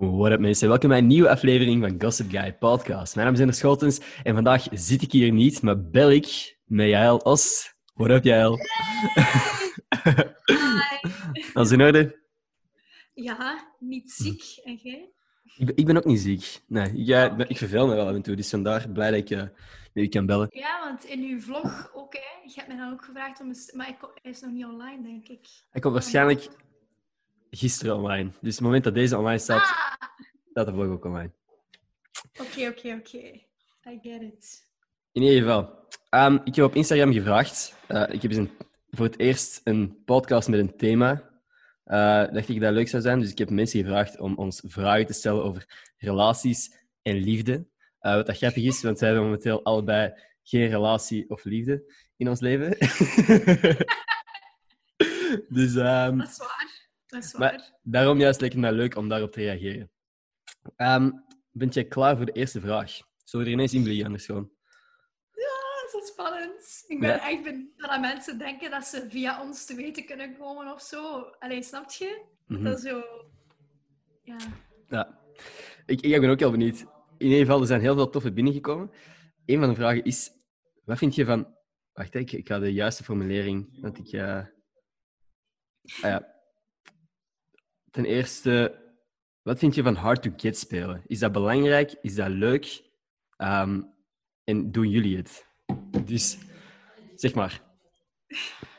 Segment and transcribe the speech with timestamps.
[0.00, 3.14] What up mensen, welkom bij een nieuwe aflevering van Gossip Guy Podcast.
[3.14, 6.88] Mijn naam is Ender Schotens en vandaag zit ik hier niet, maar bel ik met
[6.88, 7.74] Jael Os.
[7.94, 8.56] What up Jael?
[9.14, 9.22] Hi.
[11.54, 12.18] Alles in orde?
[13.14, 14.42] Ja, niet ziek.
[14.64, 15.10] En jij?
[15.56, 16.60] Ik ben, ik ben ook niet ziek.
[16.66, 19.10] Nee, ik, ja, ik ben- ik verveel me wel af en toe, dus vandaar blij
[19.10, 19.38] dat ik eh,
[19.92, 20.46] met u kan bellen.
[20.50, 22.20] Ja, want in uw vlog ook, hè.
[22.46, 23.48] Je hebt mij dan ook gevraagd om...
[23.48, 25.46] eens- Maar ik, hij is nog niet online, denk ik.
[25.70, 26.48] Hij komt waarschijnlijk
[27.50, 28.30] gisteren online.
[28.40, 29.92] Dus het moment dat deze online staat, Ah!
[30.50, 31.30] staat de vlog ook online.
[32.40, 33.18] Oké, oké, oké.
[33.90, 34.62] I get it.
[35.12, 37.74] In ieder geval, ehm, ik heb op Instagram gevraagd.
[37.86, 38.50] eh, ik heb eens een,
[38.90, 41.28] voor het eerst een podcast met een thema.
[41.84, 43.20] Eh dacht ik dat leuk zou zijn.
[43.20, 47.66] Dus ik heb mensen gevraagd om ons vragen te stellen over relaties en liefde.
[47.98, 52.28] Eh, wat dat grappig is, want wij hebben momenteel allebei geen relatie of liefde in
[52.28, 52.76] ons leven.
[55.48, 56.59] dus ehm, Dat is waar.
[57.10, 59.90] Dat is Maar- daarom juist lijkt het mij leuk om daarop te reageren.
[60.76, 61.10] Ehm
[61.52, 62.90] ben jij klaar voor de eerste vraag?
[63.24, 64.50] Zullen we er ineens in vliegen, anders gewoon?
[65.32, 66.84] Ja, dat is spannend.
[66.86, 67.28] Ik ben Ja.
[67.30, 71.20] echt benieuwd dat mensen denken dat ze via ons te weten kunnen komen of zo.
[71.38, 72.24] Allee, snap je?
[72.46, 72.64] Mhm.
[72.64, 73.02] Dat is zo...
[74.22, 74.36] Ja.
[74.88, 75.18] Ja,
[75.86, 76.80] ik, ik ben ook heel benieuwd.
[77.18, 78.90] In ieder geval, er zijn heel veel toffe binnengekomen.
[79.46, 80.30] Een van de vragen is:
[80.84, 81.56] wat vind je van.
[81.92, 83.80] Wacht, ik, ik ga de juiste formulering.
[83.80, 84.12] Want ik.
[84.12, 84.46] eh, ah
[86.00, 86.38] ja.
[87.90, 88.82] Ten eerste,
[89.42, 91.02] wat vind je van hard to get spelen?
[91.06, 91.96] Is dat belangrijk?
[92.00, 92.82] Is dat leuk?
[93.36, 93.82] Ehm,
[94.44, 95.46] en doen jullie het?
[96.04, 96.38] Dus
[97.14, 97.62] zeg maar.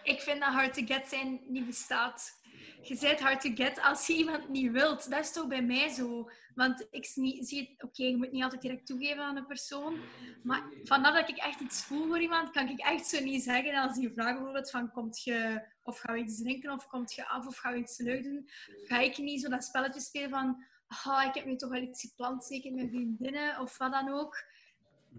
[0.04, 2.41] Ik vind dat hard to get zijn niet bestaat.
[2.82, 5.10] Je zegt hard to get als je iemand niet wilt.
[5.10, 6.30] Dat is toch bij mij zo.
[6.56, 7.84] Want ik zie het...
[7.84, 10.00] Oké, je moet niet altijd direct toegeven aan een persoon.
[10.44, 13.76] Maar vanaf dat ik echt iets voel voor iemand, kan ik echt zo niet zeggen
[13.76, 14.92] als die vraagt bijvoorbeeld van...
[14.92, 15.68] Komt je...
[15.84, 16.72] Of gaan we iets drinken?
[16.72, 17.48] Of komt je af?
[17.48, 18.50] Of gaan we iets leuk doen?
[18.86, 20.66] Ga ik niet zo dat spelletje spelen van...
[20.88, 23.60] Ah, ik heb nu toch wel iets gepland, zeker met vriendinnen.
[23.60, 24.44] Of wat dan ook.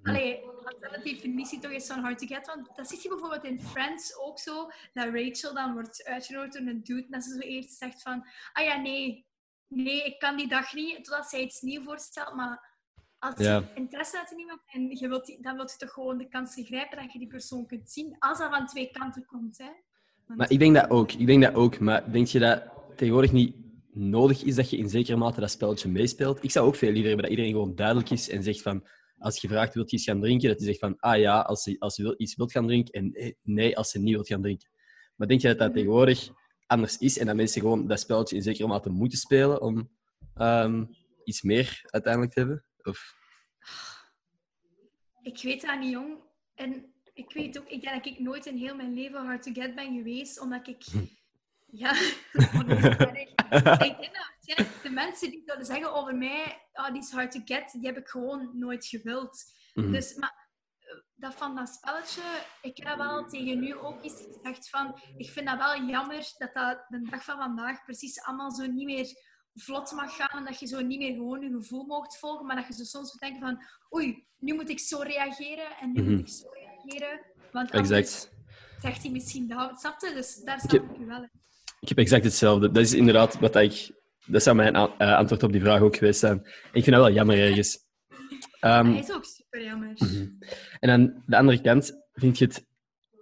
[0.03, 2.47] Allee, als dat de definitie toch is van hard to get.
[2.47, 4.71] Want dat zie je bijvoorbeeld in Friends ook zo.
[4.93, 7.03] Dat Rachel dan wordt uitgenodigd door een dude.
[7.05, 8.27] En dat ze zo eerst zegt van...
[8.53, 9.27] Ah ja, nee.
[9.69, 11.05] Nee, ik kan die dag niet.
[11.05, 12.35] Totdat zij iets nieuws voorstelt.
[12.35, 12.71] Maar
[13.19, 13.57] als Ja.
[13.57, 14.61] je interesse hebt in iemand...
[14.67, 17.29] En je wilt die, dan wil je toch gewoon de kans grijpen dat je die
[17.29, 18.17] persoon kunt zien.
[18.19, 19.71] Als dat van twee kanten komt, hè.
[20.27, 21.13] Want- Maar ik denk dat ook.
[21.13, 21.79] Ik denk dat ook.
[21.79, 22.63] Maar denk je dat
[22.97, 23.55] tegenwoordig niet
[23.95, 26.45] nodig is dat je in zekere mate dat spelletje meespeelt?
[26.45, 28.87] Ik zou ook veel liever hebben dat iedereen gewoon duidelijk is en zegt van...
[29.23, 30.49] Als je vraagt, wilt je iets gaan drinken?
[30.49, 32.93] Dat hij zegt van, ah ja, als ze, als wil, iets wilt gaan drinken.
[32.93, 34.69] En nee, als ze niet wilt gaan drinken.
[35.17, 35.77] Maar denk je dat dat Mhm.
[35.77, 36.29] tegenwoordig
[36.67, 39.91] anders is en dat mensen gewoon dat spelletje in zekere mate moeten spelen om
[40.35, 40.85] ehm,
[41.25, 42.65] iets meer uiteindelijk te hebben?
[42.83, 43.15] Of...
[45.23, 46.19] Ik weet dat niet, jong.
[46.55, 49.53] En ik weet ook, ik denk dat ik nooit in heel mijn leven hard to
[49.53, 50.85] get ben geweest, omdat ik...
[51.75, 51.91] Ja,
[52.55, 52.69] oh.
[53.89, 57.41] Ik denk dat de mensen die zouden zeggen over mij, ah, die is hard to
[57.45, 59.45] get, die heb ik gewoon nooit gewild.
[59.75, 59.93] Mhm.
[59.93, 62.23] Dus, maar eh, dat van dat spelletje,
[62.63, 66.33] ik heb dat wel tegen u ook eens gezegd van, ik vind dat wel jammer
[66.39, 69.07] dat dat de dag van vandaag precies allemaal zo niet meer
[69.55, 72.57] vlot mag gaan en dat je zo niet meer gewoon je gevoel mocht volgen, maar
[72.57, 76.01] dat je zo soms moet denken van, oei, nu moet ik zo reageren en nu
[76.03, 76.11] Mhm.
[76.11, 77.21] moet ik zo reageren.
[77.53, 78.31] Want Exact.
[78.81, 79.81] zegt hij misschien dat.
[79.81, 80.13] Snap je?
[80.15, 81.31] Dus daar snap ik u wel in.
[81.83, 82.71] Ik heb exact hetzelfde.
[82.71, 83.91] Dat is inderdaad wat ik...
[84.27, 86.39] Dat zou mijn eh, antwoord op die vraag ook geweest zijn.
[86.73, 87.79] Ik vind dat wel jammer ergens.
[88.61, 89.93] Ehm, Hij is ook super jammer.
[89.95, 90.27] Mhm.
[90.81, 92.67] En aan de andere kant vind je het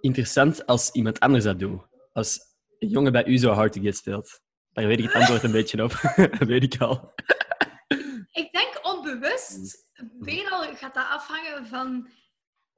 [0.01, 1.81] interessant als iemand anders dat doet.
[2.13, 2.39] Als
[2.79, 4.41] een jongen bij u zo hard to get speelt.
[4.73, 6.01] Daar weet ik het antwoord een beetje op.
[6.15, 7.13] dat weet ik al.
[8.31, 9.85] Ik denk onbewust,
[10.19, 12.09] weer al gaat dat afhangen van...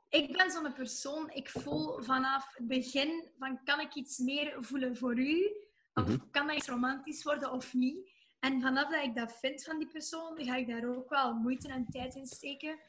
[0.10, 4.98] Ik ben zo'n persoon, ik voel vanaf het begin van kan ik iets meer voelen
[4.98, 5.52] voor u?
[5.94, 6.18] Of Mhm.
[6.32, 8.12] kan dat iets romantisch worden of niet?
[8.40, 11.68] En vanaf dat ik dat vind van die persoon, ga ik daar ook wel moeite
[11.68, 12.80] en tijd in steken.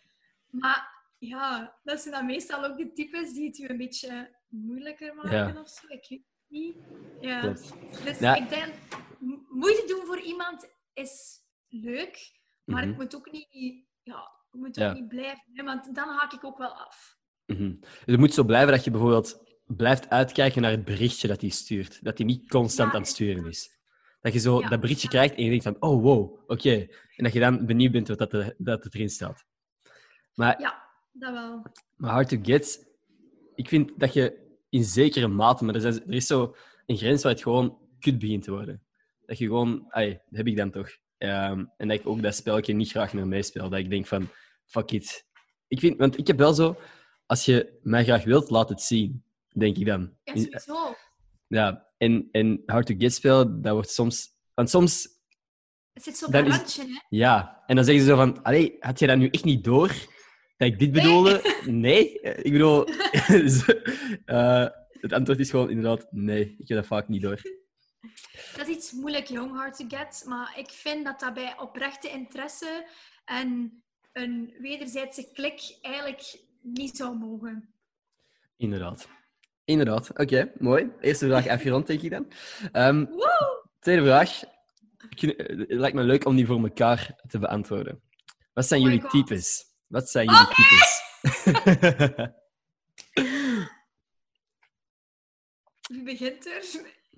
[0.50, 5.14] Maar ja, dat zijn dan meestal ook de types die het je een beetje moeilijker
[5.14, 5.60] maken Ja.
[5.60, 5.86] of zo.
[5.88, 6.76] Ik weet het niet.
[7.20, 7.40] Ja.
[7.40, 7.72] Klopt.
[8.04, 8.34] Dus Ja.
[8.34, 8.74] ik denk,
[9.18, 12.32] mo- moeite doen voor iemand is leuk,
[12.64, 12.88] maar Mhm.
[12.88, 13.46] het moet ook niet,
[14.02, 14.88] ja, het moet Ja.
[14.88, 17.16] ook niet blijven, hè, want dan haak ik ook wel af.
[17.46, 21.50] Dus het moet zo blijven dat je bijvoorbeeld blijft uitkijken naar het berichtje dat hij
[21.50, 22.04] stuurt.
[22.04, 23.70] Dat hij niet constant Ja, aan het sturen is.
[24.20, 24.68] Dat je zo Ja.
[24.68, 26.86] dat berichtje krijgt en je denkt van, oh wow, oké.
[27.16, 29.44] En dat je dan benieuwd bent wat dat, er, dat erin staat.
[30.34, 30.82] Maar Ja,
[31.12, 31.62] dat wel.
[31.96, 32.86] Maar hard to get,
[33.54, 36.56] ik vind dat je in zekere mate, maar er, er is zo
[36.86, 38.82] een grens waar het gewoon kut begint te worden.
[39.26, 40.88] Dat je gewoon, ai, dat heb ik dan toch.
[41.18, 43.68] Ehm, en dat ik ook dat spelletje niet graag meer meespeel.
[43.68, 44.28] Dat ik denk van,
[44.64, 45.26] fuck it.
[45.68, 46.76] Ik vind, want ik heb wel zo,
[47.26, 49.24] als je mij graag wilt, laat het zien,
[49.58, 50.16] denk ik dan.
[50.24, 50.94] Ja, sowieso.
[51.46, 54.32] ja, en, en hard to get spelen, dat wordt soms...
[54.54, 55.08] Want soms
[55.92, 56.98] Het zit zo bij is- randje, hè?
[57.08, 59.88] Ja, en dan zeggen ze zo van, allee, had je dat nu echt niet door?
[60.56, 61.42] Dat ik dit bedoelde?
[61.66, 62.20] Nee.
[62.20, 62.84] Ik bedoel,
[64.24, 66.54] eh, het antwoord is gewoon inderdaad nee.
[66.58, 67.40] Ik heb dat vaak niet door.
[68.56, 70.24] Dat is iets moeilijk, jong, hard to get.
[70.26, 72.88] Maar ik vind dat dat bij oprechte interesse
[73.24, 77.74] en een wederzijdse klik eigenlijk niet zou mogen.
[78.56, 79.08] Inderdaad.
[79.64, 80.10] Inderdaad.
[80.20, 80.90] Oké, mooi.
[81.00, 82.26] Eerste vraag afgerond, denk ik dan.
[83.10, 83.62] Woe!
[83.80, 84.42] tweede vraag.
[84.42, 84.48] Eh,
[85.58, 88.02] Het lijkt me leuk om die voor elkaar te beantwoorden.
[88.52, 89.10] Wat zijn Oh jullie God.
[89.10, 89.64] types?
[89.86, 91.02] Wat zijn jullie types?
[95.88, 96.64] Wie begint er?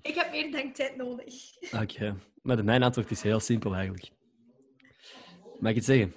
[0.01, 1.33] Ik heb meer denktijd nodig.
[1.81, 4.09] Oké, maar mijn antwoord is heel simpel eigenlijk.
[5.59, 6.15] Mag ik het zeggen?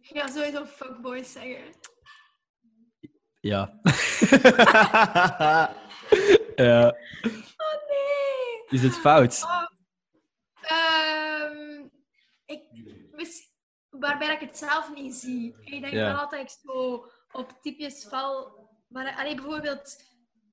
[0.00, 1.62] Ik ga sowieso fuckboys zeggen.
[3.40, 3.80] Ja.
[6.56, 6.86] ja.
[7.56, 8.64] Oh nee!
[8.68, 9.42] Is het fout?
[9.44, 9.66] Oh.
[10.60, 11.86] Ehm,
[12.46, 12.62] ik,
[13.90, 15.56] waarbij ik het zelf niet zie.
[15.60, 16.04] Ik denk Ja.
[16.12, 18.68] wel altijd ik zo op typjes val.
[18.88, 20.02] Maar allee, bijvoorbeeld,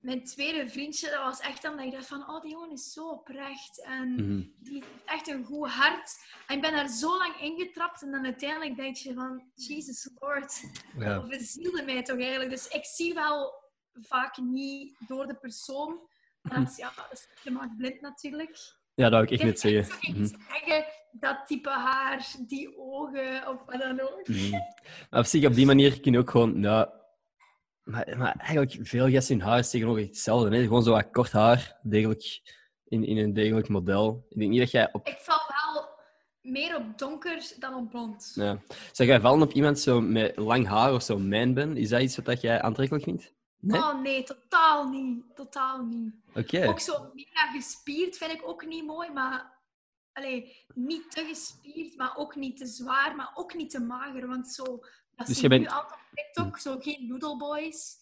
[0.02, 2.94] mijn tweede vriendje, dat was echt dan dat ik dacht van, oh, die jongen is
[2.94, 3.84] zo oprecht.
[3.84, 4.44] En Mhm.
[4.60, 6.18] die heeft echt een goed hart.
[6.48, 8.02] En ik ben daar zo lang ingetrapt.
[8.02, 10.62] En dan uiteindelijk denk je van, Jesus Lord,
[10.98, 11.20] Ja.
[11.28, 12.50] bezielde mij toch eigenlijk.
[12.50, 13.54] Dus ik zie wel
[13.94, 16.00] vaak niet door de persoon.
[16.42, 18.76] Maar dat is, ja, dat is maakt blind natuurlijk.
[18.96, 19.80] ja, dat wou ik echt zeggen.
[19.80, 20.22] echt Mhm.
[20.22, 24.28] niet zeggen dat type haar, die ogen of wat dan ook.
[24.28, 24.52] Mhm.
[25.10, 26.62] Maar op zich, op die manier kun je ook gewoon...
[26.62, 26.94] Ja,
[27.88, 30.56] maar, maar eigenlijk, veel gasten hun haar is tegenover hetzelfde.
[30.56, 30.64] Hè?
[30.64, 32.42] Gewoon zo wat kort haar, degelijk,
[32.88, 34.26] in, in een degelijk model.
[34.30, 35.08] Ik denk niet dat jij op...
[35.08, 35.90] Ik val wel
[36.42, 38.32] meer op donker dan op blond.
[38.36, 38.60] Ja.
[38.92, 41.78] Zou jij vallen op iemand zo met lang haar of zo man bent?
[41.78, 43.34] Is dat iets wat jij aantrekkelijk vindt?
[43.60, 43.82] Nee?
[43.82, 45.36] Oh nee, totaal niet.
[45.36, 46.14] Totaal niet.
[46.36, 46.68] Oké.
[46.68, 49.56] Ook zo mega gespierd vind ik ook niet mooi, maar...
[50.14, 54.28] Allee, niet te gespierd, maar ook niet te zwaar, maar ook niet te mager.
[54.28, 54.64] Want zo...
[55.16, 57.96] Dat Dus je bent- nu altijd TikTok, zo geen noodleboys.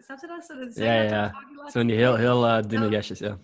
[0.00, 0.44] Snap je dat?
[0.46, 1.30] Zo, dat Ja, ja, dat ja.
[1.30, 2.92] vaak laten Zo van die heel, heel eh, dunne Ja.
[2.92, 3.38] gastjes, ja.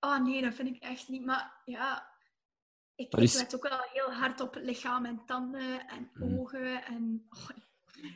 [0.00, 1.24] Oh nee, dat vind ik echt niet.
[1.24, 2.06] Maar ja,
[2.94, 6.38] ik, ik let ook wel heel hard op lichaam en tanden en Mhm.
[6.38, 6.84] ogen.
[6.84, 7.48] En, oh,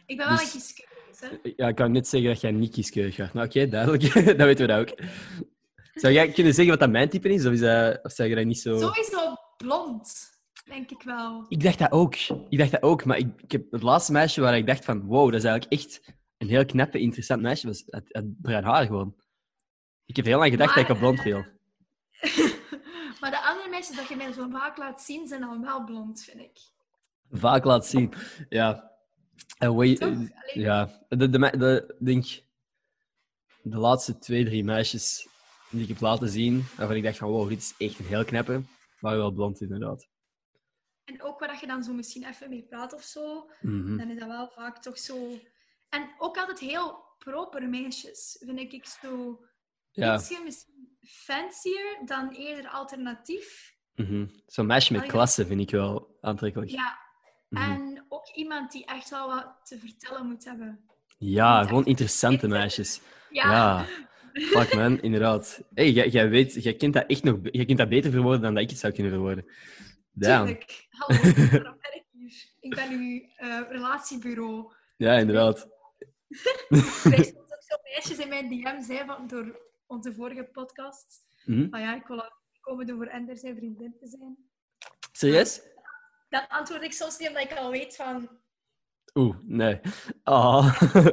[0.06, 1.40] ik ben wel Dus- een kieskeuze.
[1.42, 1.52] hè.
[1.56, 3.32] Ja, ik kan net zeggen dat jij niet kieskeurig.
[3.32, 4.14] Maar oké, duidelijk.
[4.38, 4.98] dan weten we dat ook.
[5.94, 7.46] Zou jij kunnen zeggen wat dat mijn type is?
[7.46, 8.78] Of, is dat, of zou je dat niet zo...
[8.78, 10.31] Sowieso blond,
[10.64, 11.44] denk ik wel.
[11.48, 12.14] Ik dacht dat ook.
[12.48, 13.04] Ik dacht dat ook.
[13.04, 15.04] Maar ik, ik heb het laatste meisje waar ik dacht van...
[15.04, 17.66] Wow, dat is eigenlijk echt een heel knappe, interessant meisje.
[17.66, 19.14] Was het, het bruin haar gewoon.
[20.06, 21.44] Ik heb heel lang gedacht dat ik op blond viel.
[23.20, 26.22] maar de andere meisjes dat je mij zo vaak laat zien, zijn dan wel blond,
[26.22, 26.58] vind ik.
[27.30, 28.12] Vaak laat zien.
[28.48, 28.90] Ja.
[30.52, 31.04] Ja.
[31.08, 32.24] De, de, de, denk,
[33.62, 35.28] de laatste twee, drie meisjes
[35.70, 38.24] die ik heb laten zien, waarvan ik dacht van wow, dit is echt een heel
[38.24, 38.62] knappe,
[39.00, 40.08] waren wel blond inderdaad.
[41.04, 43.96] En ook waar je dan zo misschien even mee praat of zo, Mhm.
[43.96, 45.38] dan is dat wel vaak toch zo...
[45.88, 48.72] En ook altijd heel proper meisjes, vind ik.
[48.72, 49.44] ik zo...
[49.90, 50.14] Ja.
[50.14, 53.74] Ietsje misschien fancier dan eerder alternatief.
[53.94, 54.26] mhm.
[54.46, 56.70] Zo'n meisje met klasse vind ik wel aantrekkelijk.
[56.70, 56.98] Ja.
[57.48, 57.62] Mhm.
[57.62, 60.84] En ook iemand die echt wel wat te vertellen moet hebben.
[61.18, 63.00] Ja, gewoon interessante meisjes.
[63.30, 63.84] Ja, Ja.
[64.54, 65.62] Fuck man, inderdaad.
[65.74, 68.54] Hey, jij, jij weet, jij kent dat echt nog, jij kunt dat beter verwoorden dan
[68.54, 69.44] dat ik het zou kunnen verwoorden.
[70.12, 70.46] Damn.
[70.46, 70.86] tuurlijk.
[70.90, 71.20] Hallo,
[71.50, 72.52] waarom ben ik hier?
[72.60, 74.72] Ik ben uw eh, relatiebureau.
[74.96, 75.68] Ja, inderdaad.
[77.04, 81.20] Er is ook zo meisjes in mijn DM zei van, door onze vorige podcast.
[81.44, 81.68] Mhm.
[81.70, 84.36] Van ja, ik wil komen doen voor Ender zijn vriendin te zijn.
[85.12, 85.62] Serieus?
[86.28, 88.40] Dan antwoord ik soms niet omdat ik al weet van...
[89.14, 89.80] Oeh, nee.
[90.24, 90.82] Oh.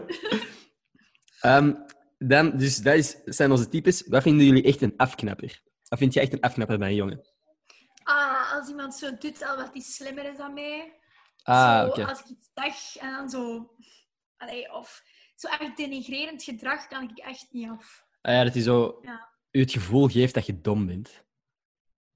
[1.39, 1.73] Ehm,
[2.17, 4.07] dan, dus dat is, zijn onze types.
[4.07, 5.61] Wat vinden jullie echt een afknapper?
[5.87, 7.21] Wat vind je echt een afknapper bij een jongen?
[8.03, 10.99] Ah, als iemand zo doet al wat die slimmer is dan mij.
[11.43, 12.03] Ah, zo.
[12.03, 13.69] Als ik iets zeg en dan zo...
[14.37, 15.03] Allee, of
[15.35, 18.05] zo echt denigrerend gedrag kan ik echt niet af.
[18.21, 19.29] Ah ja, dat hij zo Ja.
[19.51, 21.23] u het gevoel geeft dat je dom bent.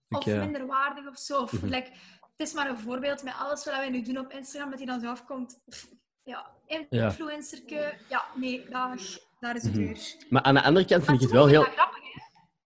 [0.09, 1.41] Of Ik, eh, minder waardig of zo.
[1.41, 1.65] Of, Mhm.
[1.65, 4.79] like, het is maar een voorbeeld met alles wat wij nu doen op Instagram, dat
[4.79, 5.61] hij dan zo afkomt.
[5.69, 5.87] Pff,
[6.25, 6.51] Ja,
[6.89, 7.97] influencerke.
[8.09, 9.01] Ja, nee, dag.
[9.39, 9.83] Daar is het Mhm.
[9.83, 10.15] weer.
[10.29, 11.63] Maar aan de andere kant Maar vind ik het wel heel...
[11.63, 12.03] grappig?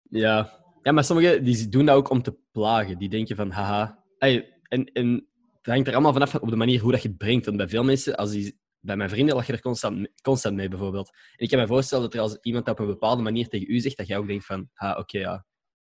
[0.02, 0.63] Ja.
[0.84, 2.98] Ja, maar sommigen die doen dat ook om te plagen.
[2.98, 4.04] Die denken van, haha.
[4.18, 7.16] Ey, en, en het hangt er allemaal vanaf op de manier hoe dat je het
[7.18, 7.44] brengt.
[7.44, 10.68] Want bij veel mensen, als die, bij mijn vrienden lag je er constant, constant mee,
[10.68, 11.08] bijvoorbeeld.
[11.08, 13.70] En ik kan me voorstellen dat er als iemand dat op een bepaalde manier tegen
[13.70, 15.32] u zegt, dat jij ook denkt van, ha, oké, ja,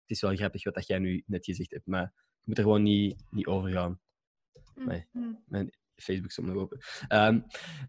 [0.02, 2.64] het is wel grappig wat dat jij nu net gezegd hebt, maar je moet er
[2.64, 4.00] gewoon niet, niet over gaan.
[4.76, 5.08] Nee.
[5.12, 5.34] Mhm.
[5.46, 6.78] Mijn Facebook stond nog open.
[7.08, 7.40] Ehm,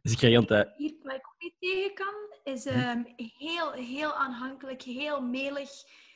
[0.03, 0.69] dus ik kreeg altijd...
[0.77, 2.15] Hier, wat ik ook niet tegen kan,
[2.55, 2.79] is Mhm.
[2.79, 3.03] ehm,
[3.39, 5.71] heel, heel aanhankelijk, heel melig,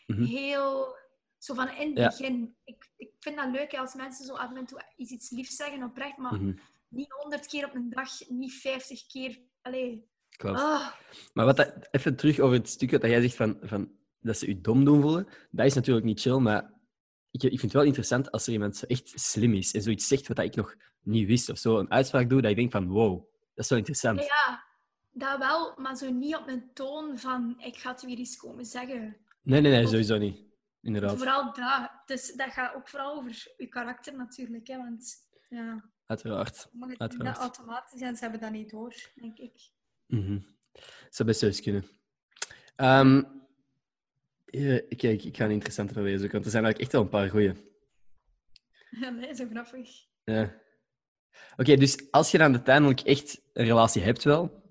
[0.07, 0.23] Mhm.
[0.23, 0.95] heel
[1.39, 2.07] Zo van in het Ja.
[2.09, 2.57] begin.
[2.65, 5.57] Ik, ik vind dat leuk hè, als mensen zo af en toe iets, iets liefs
[5.57, 6.53] zeggen oprecht, maar Mhm,
[6.89, 9.39] niet honderd keer op een dag, niet vijftig keer.
[9.63, 10.09] Allee.
[10.37, 10.59] klopt.
[10.61, 10.89] Ah,
[11.35, 14.47] Maar wat dat, even terug over het stuk dat jij zegt van, van dat ze
[14.47, 15.29] je dom doen voelen.
[15.51, 16.63] Dat is natuurlijk niet chill, maar
[17.31, 20.07] ik, ik vind het wel interessant als er iemand zo echt slim is en zoiets
[20.07, 21.49] zegt wat ik nog niet wist.
[21.49, 23.19] Of zo een uitspraak doet dat ik denk van wow,
[23.55, 24.25] dat is wel interessant.
[24.25, 24.65] ja,
[25.13, 28.65] dat wel, maar zo niet op een toon van ik ga het weer eens komen
[28.65, 29.17] zeggen.
[29.47, 30.45] Nee, nee, nee, sowieso niet.
[30.81, 31.91] Inderdaad, Vooral dat.
[32.07, 34.67] Dus dat gaat ook vooral over je karakter natuurlijk.
[34.67, 35.15] Hè, want
[35.49, 36.69] ja, uiteraard.
[36.73, 37.35] mag het Uiteraard.
[37.35, 39.71] dat automatisch en ze hebben dat niet door, denk ik.
[40.07, 40.39] Mhm.
[41.11, 41.85] Zou best wel eens kunnen.
[42.77, 43.23] Ehm,
[44.45, 47.03] ja, ik, ik, ik ga een interessante proberen zoeken, want er zijn eigenlijk echt wel
[47.03, 47.53] een paar goeie.
[49.01, 49.89] Ja, nee, zo grappig.
[50.25, 50.61] Ja.
[51.57, 54.63] Oké, dus als je dan uiteindelijk echt een relatie hebt wel,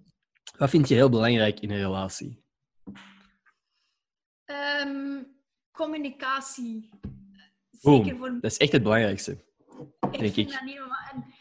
[0.58, 2.45] wat vind je heel belangrijk in een relatie?
[4.46, 5.24] Ehm,
[5.72, 6.90] communicatie.
[7.72, 8.04] Voor
[8.42, 9.32] Dat is echt het belangrijkste.
[9.32, 10.52] Ik denk vind ik.
[10.52, 10.78] dat niet.
[11.12, 11.34] En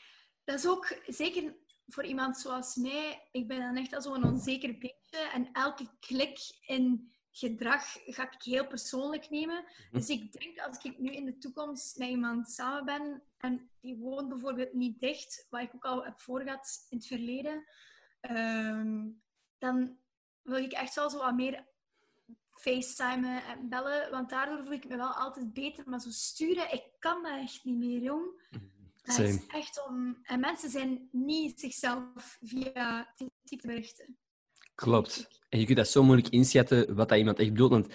[0.44, 1.56] dat is ook zeker
[1.86, 3.28] voor iemand zoals mij.
[3.32, 5.30] Ik ben dan echt al zo'n onzeker beetje.
[5.32, 9.64] En elke klik in gedrag ga ik heel persoonlijk nemen.
[9.64, 9.98] Mhm.
[9.98, 13.96] Dus ik denk als ik nu in de toekomst met iemand samen ben en die
[13.96, 17.64] woont bijvoorbeeld niet dicht, wat ik ook al heb voorgehad in het verleden,
[18.20, 19.08] ehm,
[19.58, 19.98] dan
[20.42, 21.66] wil ik echt wel zo wat meer
[22.54, 25.84] facetimen en bellen, want daardoor voel ik me wel altijd beter.
[25.88, 28.42] Maar zo sturen, ik kan dat echt niet meer, jong.
[29.02, 29.28] Dat Same.
[29.28, 30.18] is echt om...
[30.22, 34.16] En mensen zijn niet zichzelf via type berichten.
[34.74, 35.28] Klopt.
[35.48, 37.70] En je kunt dat zo moeilijk inschatten wat dat iemand echt bedoelt.
[37.70, 37.88] Want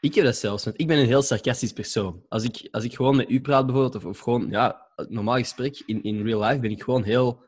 [0.00, 2.24] ik heb dat zelfs, want ik ben een heel sarcastisch persoon.
[2.28, 5.82] Als ik, als ik gewoon met u praat bijvoorbeeld, of, of gewoon, ja, normaal gesprek
[5.86, 7.42] in, in real life, ben ik gewoon heel...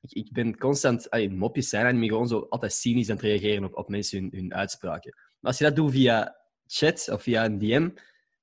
[0.00, 1.10] Ik, ik ben constant...
[1.10, 4.30] allee, mopjes zijn en gewoon zo altijd cynisch aan het reageren op, op mensen hun,
[4.32, 5.14] hun uitspraken.
[5.14, 7.90] Maar als je dat doet via chat of via een DM,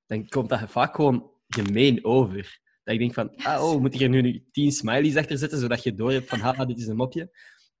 [0.06, 2.60] dan komt dat vaak gewoon gemeen over.
[2.84, 5.82] Dat ik denk van, ah, oh, moet ik er nu tien smileys achter zetten, zodat
[5.82, 7.30] je door hebt van, haha, dit is een mopje.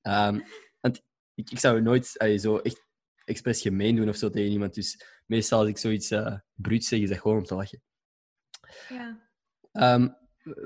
[0.00, 0.40] Ehm,
[0.80, 1.02] want
[1.34, 2.86] ik, ik zou nooit allee, zo echt
[3.24, 4.74] expres gemeen doen of zo tegen iemand.
[4.74, 7.82] Dus meestal als ik zoiets uh, bruut zeg, is dat gewoon om te lachen.
[8.88, 9.28] Ja.
[9.72, 10.08] Ehm,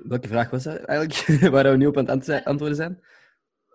[0.02, 1.40] welke vraag was dat eigenlijk?
[1.52, 3.02] Waar we nu op aan het ant- antwoorden zijn?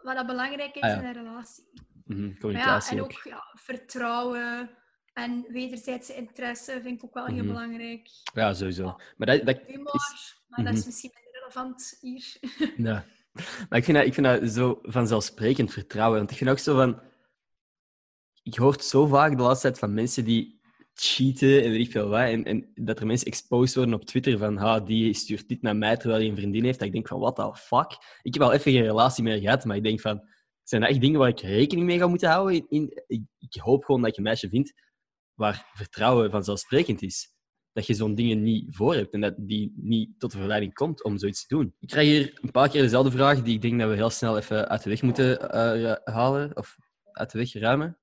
[0.02, 0.98] Wat dat belangrijk is Ah, ja.
[1.00, 1.64] in een relatie.
[2.06, 3.12] Mhm, Maar ja, communicatie en ook.
[3.12, 4.70] ook ja, vertrouwen
[5.14, 7.48] en wederzijdse interesse vind ik ook wel heel Mhm.
[7.48, 8.08] belangrijk.
[8.34, 8.84] Ja, sowieso.
[9.18, 10.42] Maar dat, dat Humor, is...
[10.48, 10.88] maar dat is Mhm.
[10.88, 12.38] misschien minder relevant hier.
[12.90, 13.06] Ja.
[13.70, 16.18] Maar ik vind, dat, ik vind dat zo vanzelfsprekend vertrouwen.
[16.18, 17.02] Want ik vind ook zo van...
[18.44, 20.57] Ik hoor zo vaak de laatste tijd van mensen die
[21.02, 22.20] cheaten en weet ik veel wat.
[22.20, 25.76] En, en dat er mensen exposed worden op Twitter van ha, die stuurt dit naar
[25.76, 26.80] mij terwijl hij een vriendin heeft.
[26.80, 28.20] Dat ik denk van, what the fuck?
[28.22, 30.22] Ik heb al even geen relatie meer gehad, maar ik denk van...
[30.64, 32.70] Zijn dat echt dingen waar ik rekening mee ga moeten houden?
[32.70, 34.74] In, ik, hoop gewoon dat je een meisje vindt
[35.34, 37.36] waar vertrouwen vanzelfsprekend is.
[37.72, 41.04] Dat je zo'n dingen niet voor hebt en dat die niet tot de verleiding komt
[41.04, 41.76] om zoiets te doen.
[41.80, 44.38] Ik krijg hier een paar keer dezelfde vraag die ik denk dat we heel snel
[44.38, 46.58] even uit de weg moeten eh, halen.
[46.58, 46.76] Of
[47.12, 47.98] uit de weg ruimen.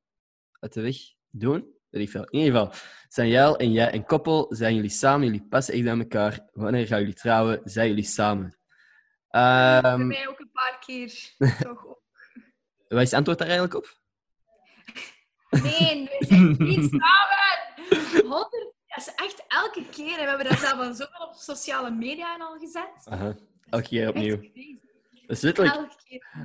[0.60, 0.96] Uit de weg
[1.30, 1.73] doen.
[2.00, 2.72] In ieder geval,
[3.08, 4.46] zijn jij en jij een koppel?
[4.54, 5.26] Zijn jullie samen?
[5.26, 6.40] Jullie passen echt aan elkaar?
[6.52, 7.60] Wanneer gaan jullie trouwen?
[7.64, 8.58] Zijn jullie samen?
[9.30, 11.12] Bij Ehm, mij ook een paar keer.
[11.62, 12.02] toch ook.
[12.88, 13.98] wat is het antwoord daar eigenlijk op?
[15.50, 18.22] Nee, we zijn niet samen.
[18.28, 18.50] 100,
[18.86, 20.18] dat is echt elke keer.
[20.18, 23.04] En we hebben dat zelf al zoveel op sociale media en al gezet.
[23.04, 23.36] Aha.
[23.70, 24.36] Elke keer opnieuw.
[25.26, 25.76] Dat is letterlijk.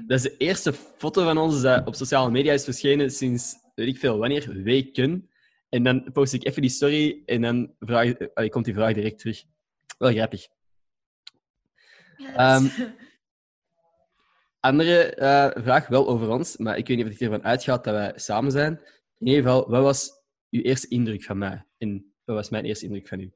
[0.08, 3.88] Dat is de eerste foto van ons dat op sociale media is verschenen sinds, weet
[3.88, 4.64] ik veel, wanneer?
[4.64, 5.30] Weken.
[5.70, 9.20] En dan post ik even die story en dan vraag, allee, komt die vraag direct
[9.20, 9.44] terug.
[9.98, 10.48] Wel grappig.
[12.36, 12.80] Dat is-
[14.60, 17.94] Andere eh, vraag, wel over ons, maar ik weet niet of ik ervan uitgaat dat
[17.94, 18.82] wij samen zijn.
[19.18, 20.12] In ieder geval, wat was
[20.50, 21.66] uw eerste indruk van mij?
[21.78, 23.32] En wat was mijn eerste indruk van u?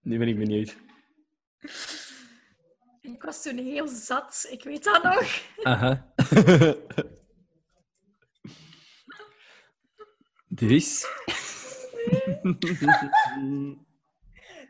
[0.00, 0.76] Nu ben ik benieuwd.
[3.00, 4.46] Ik was toen heel zat.
[4.50, 5.42] Ik weet dat nog.
[5.62, 6.12] Aha.
[10.48, 11.06] dus.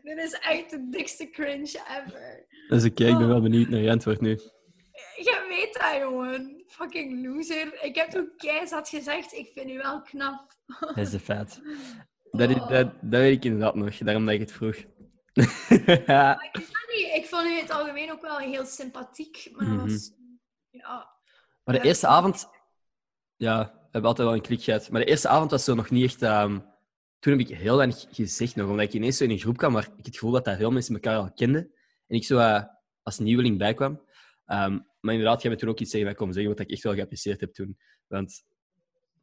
[0.02, 2.46] Dit is echt de dikste cringe ever.
[2.68, 4.30] Dat is oké, ik ben wel benieuwd naar je antwoord nu.
[5.16, 6.62] Je weet dat, jongen.
[6.66, 7.82] Fucking loser.
[7.84, 10.52] Ik heb toen keizat gezegd, ik vind u wel knap.
[10.80, 11.60] Dat is de feit.
[12.30, 14.76] Dat, is, dat, dat weet ik inderdaad nog, daarom dat ik het vroeg.
[16.06, 17.14] Maar ik, dat niet.
[17.14, 19.48] ik vond u in het algemeen ook wel heel sympathiek.
[19.52, 20.10] Maar dat was...
[20.70, 21.10] Ja.
[21.64, 21.86] maar de Ja.
[21.86, 22.48] eerste avond...
[23.36, 24.90] Ja, hebben altijd wel een klik gehad.
[24.90, 26.22] Maar de eerste avond was zo nog niet echt...
[26.22, 26.58] ehm,
[27.18, 29.72] toen heb ik heel weinig gezegd nog, omdat ik ineens zo in een groep kwam
[29.72, 31.72] waar ik het gevoel dat veel mensen elkaar al kenden.
[32.06, 32.64] En ik zo eh,
[33.02, 34.02] als nieuweling bijkwam.
[34.44, 36.82] Ehm, maar inderdaad, jij bent toen ook iets tegen mij komen zeggen wat ik echt
[36.82, 37.78] wel geapprecieerd heb toen.
[38.06, 38.44] Want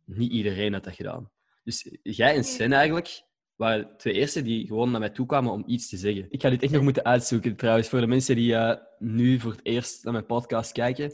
[0.06, 1.32] niet iedereen had dat gedaan.
[1.64, 3.24] Dus jij en Sven eigenlijk
[3.56, 6.26] waren de twee eerste die gewoon naar mij toe kwamen om iets te zeggen.
[6.30, 9.52] Ik ga dit echt nog moeten uitzoeken, trouwens, voor de mensen die uh, nu voor
[9.52, 11.06] het eerst naar mijn podcast kijken.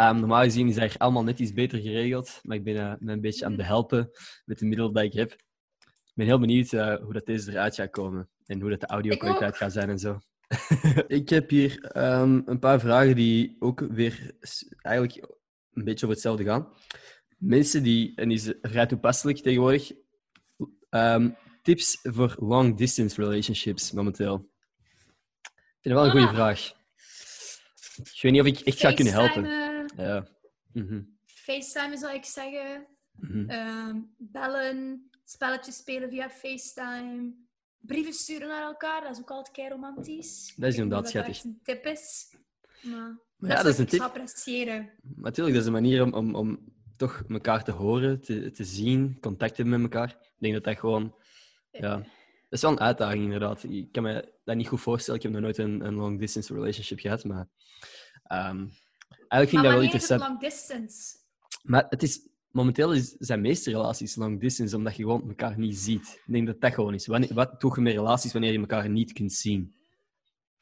[0.00, 2.92] Um, normaal gezien is dat hier allemaal net iets beter geregeld, maar ik ben uh,
[2.98, 4.10] me een beetje aan het behelpen
[4.44, 5.32] met de middelen die ik heb.
[5.32, 8.86] Ik ben heel benieuwd uh, hoe dat deze eruit gaat komen en hoe dat de
[8.86, 10.18] audio-kwaliteit gaat zijn en zo.
[11.06, 14.32] ik heb hier um, een paar vragen die ook weer
[14.80, 15.26] eigenlijk
[15.72, 16.68] een beetje over hetzelfde gaan.
[17.38, 19.92] Mensen die, en die is vrij toepasselijk tegenwoordig,
[20.90, 24.50] um, tips voor long-distance relationships momenteel?
[25.42, 26.34] Ik vind dat wel een goede ah.
[26.34, 26.76] vraag.
[27.96, 29.44] Ik weet niet of ik echt ga kunnen helpen.
[29.96, 30.28] Ja.
[30.72, 31.16] Mm
[31.48, 32.86] FaceTime zou ik zeggen.
[33.12, 37.34] Mm um, bellen, spelletjes spelen via FaceTime.
[37.78, 40.54] Brieven sturen naar elkaar, dat is ook altijd kei romantisch.
[40.56, 41.36] Dat is inderdaad schattig.
[41.36, 42.34] Dat een tip is.
[42.82, 44.00] Maar, maar ja, dat is een tip.
[44.00, 44.90] appreciëren.
[45.02, 49.20] Natuurlijk, dat is een manier om, om, om toch elkaar te horen, te, te zien,
[49.20, 50.10] contact te hebben met elkaar.
[50.10, 51.14] Ik denk dat dat gewoon
[51.80, 52.06] ja, dat
[52.58, 53.64] is wel een uitdaging inderdaad.
[53.64, 55.20] Ik kan me dat niet goed voorstellen.
[55.20, 57.48] Ik heb nog nooit een, een long distance relationship gehad, maar
[58.32, 58.70] um,
[59.28, 60.20] eigenlijk vind ik dat wel interessant.
[60.20, 61.16] long distance?
[61.62, 65.78] Maar het is, momenteel is, zijn meeste relaties long distance omdat je gewoon elkaar niet
[65.78, 66.20] ziet.
[66.26, 67.06] Ik denk dat dat gewoon is.
[67.06, 69.76] Wanneer, wat doe je met relaties wanneer je elkaar niet kunt zien?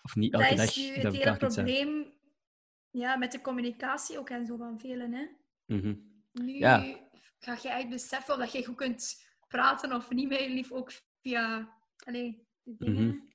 [0.03, 2.13] Of niet elke dat dag is nu het hele probleem
[2.91, 5.13] ja, met de communicatie ook en zo van velen.
[5.13, 5.27] Hè?
[5.67, 6.25] Mm -hmm.
[6.33, 6.99] Nu ja.
[7.39, 10.93] ga je echt beseffen dat je goed kunt praten of niet meer lief ook
[11.27, 12.93] via allee, dingen.
[12.93, 13.29] Mm -hmm.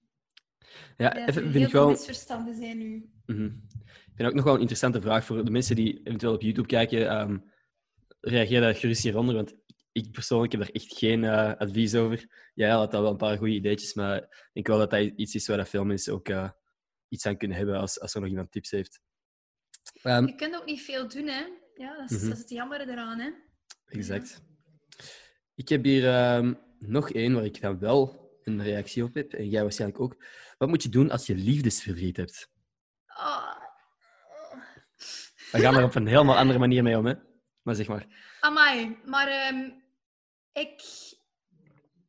[0.98, 1.90] Ja, ja even, vind ik wel...
[1.90, 3.12] misverstanden zijn nu.
[3.26, 3.64] Mm -hmm.
[3.86, 6.68] Ik vind ook nog wel een interessante vraag voor de mensen die eventueel op YouTube
[6.68, 7.20] kijken.
[7.20, 7.52] Um,
[8.20, 9.56] reageer daar gerust hieronder, want
[9.92, 12.50] ik persoonlijk heb daar echt geen uh, advies over.
[12.54, 15.36] Jij had al wel een paar goede ideetjes, maar ik denk wel dat dat iets
[15.36, 16.50] is waar dat veel mensen ook uh,
[17.08, 19.02] iets aan kunnen hebben als, als er nog iemand tips heeft.
[20.04, 21.44] Um, je kunt ook niet veel doen, hè?
[21.76, 22.28] Ja, dat is, mm -hmm.
[22.28, 23.32] dat is het jammer eraan, hè?
[23.86, 24.42] Exact.
[25.56, 29.34] Ik heb hier um, nog één waar ik dan wel een reactie op heb.
[29.34, 30.24] En jij waarschijnlijk ook.
[30.58, 32.50] Wat moet je doen als je liefdesverdriet hebt?
[35.52, 37.14] We gaan er op een helemaal andere manier mee om, hè?
[37.62, 38.08] Maar zeg maar.
[38.40, 39.84] Amai, maar um,
[40.54, 40.82] ik...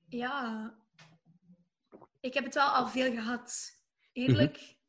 [0.09, 0.75] Ja...
[2.20, 3.73] Ik heb het wel al veel gehad.
[4.12, 4.57] Eerlijk.
[4.57, 4.81] Mm -hmm.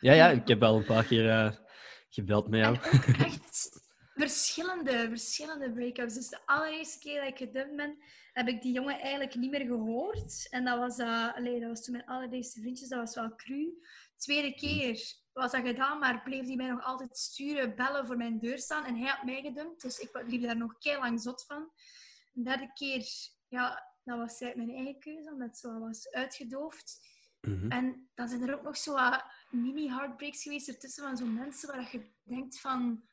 [0.00, 1.52] Ja, ja, ik heb wel een paar keer uh,
[2.08, 2.74] gebeld met jou.
[2.74, 3.87] En ook echt
[4.18, 6.14] verschillende, verschillende break-ups.
[6.14, 7.98] Dus de allereerste keer dat ik gedumpt ben,
[8.32, 10.46] heb ik die jongen eigenlijk niet meer gehoord.
[10.50, 13.78] En dat was, allee, dat was toen mijn allereerste vriendjes, dat was wel cru.
[14.16, 18.38] Tweede keer was dat gedaan, maar bleef hij mij nog altijd sturen, bellen voor mijn
[18.38, 18.84] deur staan.
[18.84, 21.70] En hij had mij gedumpt, dus ik liep daar nog kei lang zot van.
[22.32, 23.06] De derde keer,
[23.48, 27.06] ja, dat was mijn eigen keuze, omdat zo was uitgedoofd.
[27.40, 27.70] Mm -hmm.
[27.70, 28.96] En dan zijn er ook nog zo
[29.50, 33.08] mini-heartbreaks geweest ertussen van zo'n mensen waar je denkt van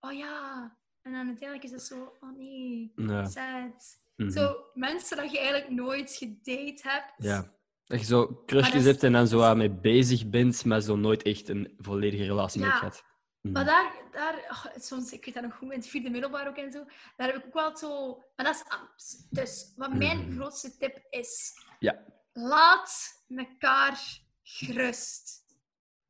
[0.00, 0.76] oh ja.
[1.02, 3.24] En dan uiteindelijk is het zo, oh nee, ja.
[3.24, 3.98] sad.
[4.16, 4.30] Mm -hmm.
[4.30, 7.14] Zo mensen dat je eigenlijk nooit gedate hebt.
[7.16, 7.52] Ja.
[7.84, 11.22] Dat je zo crushjes hebt en dan zo aan mee bezig bent, maar zo nooit
[11.22, 12.66] echt een volledige relatie ja.
[12.66, 13.04] mee hebt.
[13.40, 13.52] Mm.
[13.52, 16.56] Maar daar, daar oh, soms, ik weet dat nog goed, in het vierde middelbaar ook
[16.56, 16.84] en zo,
[17.16, 18.22] daar heb ik ook wel zo...
[18.36, 18.64] Maar dat
[18.96, 19.26] is.
[19.30, 20.36] Dus wat mijn mm.
[20.36, 21.52] grootste tip is...
[21.78, 22.04] Ja.
[22.32, 25.44] Laat elkaar gerust.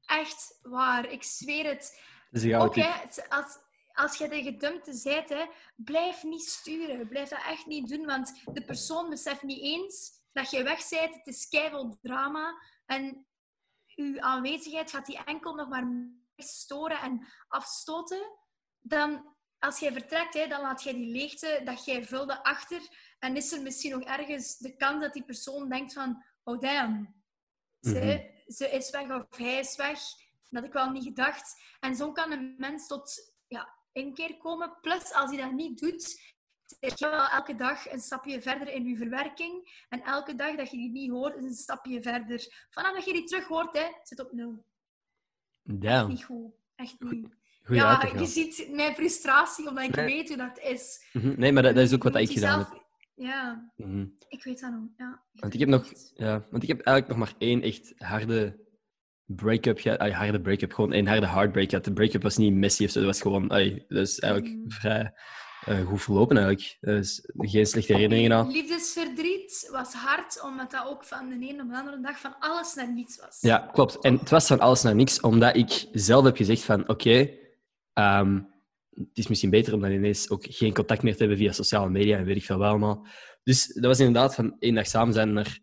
[0.05, 1.11] Echt waar.
[1.11, 2.00] Ik zweer het.
[2.31, 3.59] Dus Oké, okay, als,
[3.92, 7.09] als je de gedumpte zijt, hè, blijf niet sturen.
[7.09, 11.14] Blijf dat echt niet doen, want de persoon beseft niet eens dat je weg bent.
[11.14, 12.62] Het is keihard drama.
[12.87, 13.26] En
[13.96, 18.38] uw aanwezigheid gaat die enkel nog maar storen en afstoten.
[18.81, 22.81] Dan, als jij vertrekt, hè, dan laat jij die leegte dat jij vulde achter.
[23.18, 26.24] En is er misschien nog ergens de kans dat die persoon denkt van...
[26.42, 27.22] Oh, damn.
[27.81, 28.53] Ze, mm -hmm.
[28.53, 29.98] ze is weg of hij is weg.
[30.48, 31.62] Dat had ik wel niet gedacht.
[31.81, 34.79] En zo kan een mens tot ja, keer komen.
[34.81, 36.03] Plus, als hij dat niet doet,
[36.81, 39.85] zit je wel elke dag een stapje verder in je verwerking.
[39.88, 42.66] En elke dag dat je die niet hoort, is een stapje verder.
[42.70, 44.64] Vanaf dat je die terug hoort, hè, zit op nul.
[45.62, 45.98] Ja.
[45.98, 46.53] Echt niet goed.
[46.74, 47.38] Echt niet.
[47.62, 50.07] Goeie ja, je ziet mijn frustratie, omdat ik nee.
[50.07, 51.07] weet hoe dat is.
[51.12, 51.35] -hmm.
[51.37, 52.85] Nee, maar dat, dat, is ook wat ik gedaan heb.
[53.14, 54.16] Ja, mm -hmm.
[54.29, 54.88] ik weet dat nog.
[54.96, 58.68] Ja, want, ik heb nog, ja, want ik heb eigenlijk nog maar één echt harde
[59.37, 59.99] break-up gehad.
[59.99, 61.85] Ay, harde break-up, gewoon een harde heartbreak gehad.
[61.85, 63.51] De break-up was niet messy of zo, dat was gewoon...
[63.51, 64.71] Ay, dat is eigenlijk mm.
[64.71, 65.12] vrij
[65.69, 66.77] uh, goed verlopen eigenlijk.
[66.81, 68.51] Dus geen slechte herinneringen aan.
[68.51, 72.75] Liefdesverdriet was hard, omdat dat ook van de ene op de andere dag van alles
[72.75, 73.38] naar niets was.
[73.40, 73.99] Ja, klopt.
[73.99, 76.81] En het was van alles naar niks, omdat ik zelf heb gezegd van...
[76.81, 77.38] Oké, okay,
[78.21, 78.49] um,
[78.95, 81.90] het is misschien beter om dan ineens ook geen contact meer te hebben via sociale
[81.90, 83.07] media en weet ik veel wel allemaal.
[83.43, 85.59] Dus dat was inderdaad van één dag samen zijn naar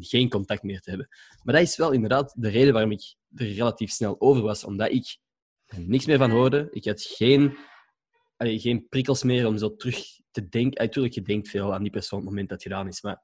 [0.00, 1.08] geen contact meer te hebben.
[1.42, 4.90] Maar dat is wel inderdaad de reden waarom ik er relatief snel over was, omdat
[4.90, 5.18] ik
[5.66, 6.68] er niks meer van hoorde.
[6.70, 7.56] Ik had geen
[8.48, 10.84] geen prikkels meer om zo terug te denken.
[10.84, 13.22] Natuurlijk, je denkt veel aan die persoon op het moment dat het gedaan is, maar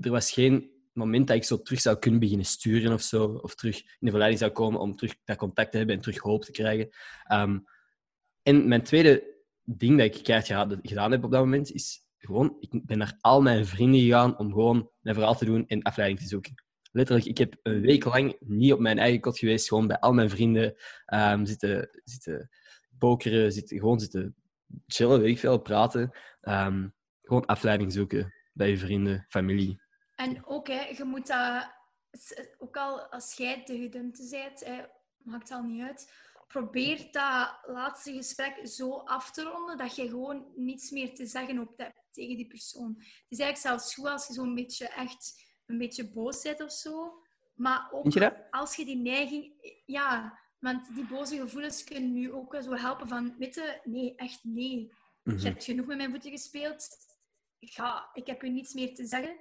[0.00, 3.54] er was geen moment dat ik zo terug zou kunnen beginnen sturen of zo, of
[3.54, 6.44] terug in de verleiding zou komen om terug dat contact te hebben en terug hoop
[6.44, 6.88] te krijgen.
[7.24, 7.58] Ehm,
[8.42, 12.86] en mijn tweede ding dat ik keihard gedaan heb op dat moment, is gewoon, ik
[12.86, 16.26] ben naar al mijn vrienden gegaan om gewoon mijn verhaal te doen en afleiding te
[16.26, 16.54] zoeken.
[16.92, 20.12] Letterlijk, ik heb een week lang niet op mijn eigen kot geweest, gewoon bij al
[20.12, 20.74] mijn vrienden
[21.14, 22.50] um, zitten, zitten
[22.98, 24.36] pokeren, zitten, gewoon zitten
[24.86, 26.10] chillen, weet ik veel, praten.
[26.42, 29.80] Um, gewoon afleiding zoeken bij je vrienden, familie.
[30.14, 31.70] En ook, hè, je moet dat,
[32.58, 34.82] ook al als jij de gedumte bent, hè,
[35.18, 36.12] maakt het al niet uit,
[36.46, 41.68] probeer dat laatste gesprek zo af te ronden dat je gewoon niets meer te zeggen
[41.76, 42.94] hebt tegen die persoon.
[42.96, 46.72] Het is eigenlijk zelfs goed als je zo'n beetje echt een beetje boos bent of
[46.72, 47.22] zo.
[47.54, 49.52] Maar ook je als je die neiging...
[49.86, 53.34] Ja, want die boze gevoelens kunnen nu ook zo helpen van...
[53.38, 54.92] Weet nee, echt nee.
[55.22, 56.88] Je hebt genoeg met mijn voeten gespeeld.
[57.58, 59.36] Ik, ga, ik heb je niets meer te zeggen.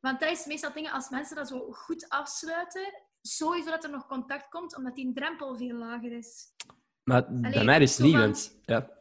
[0.00, 4.06] Want dat is meestal dingen, als mensen dat zo goed afsluiten, sowieso dat er nog
[4.06, 6.54] contact komt, omdat die drempel veel lager is.
[7.02, 8.58] Maar bij mij is het niet, want...
[8.62, 9.00] Ja.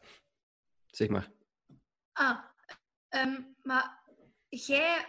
[0.86, 1.32] Zeg maar.
[2.12, 2.40] Ah,
[3.10, 4.04] ehm, maar
[4.50, 5.06] jij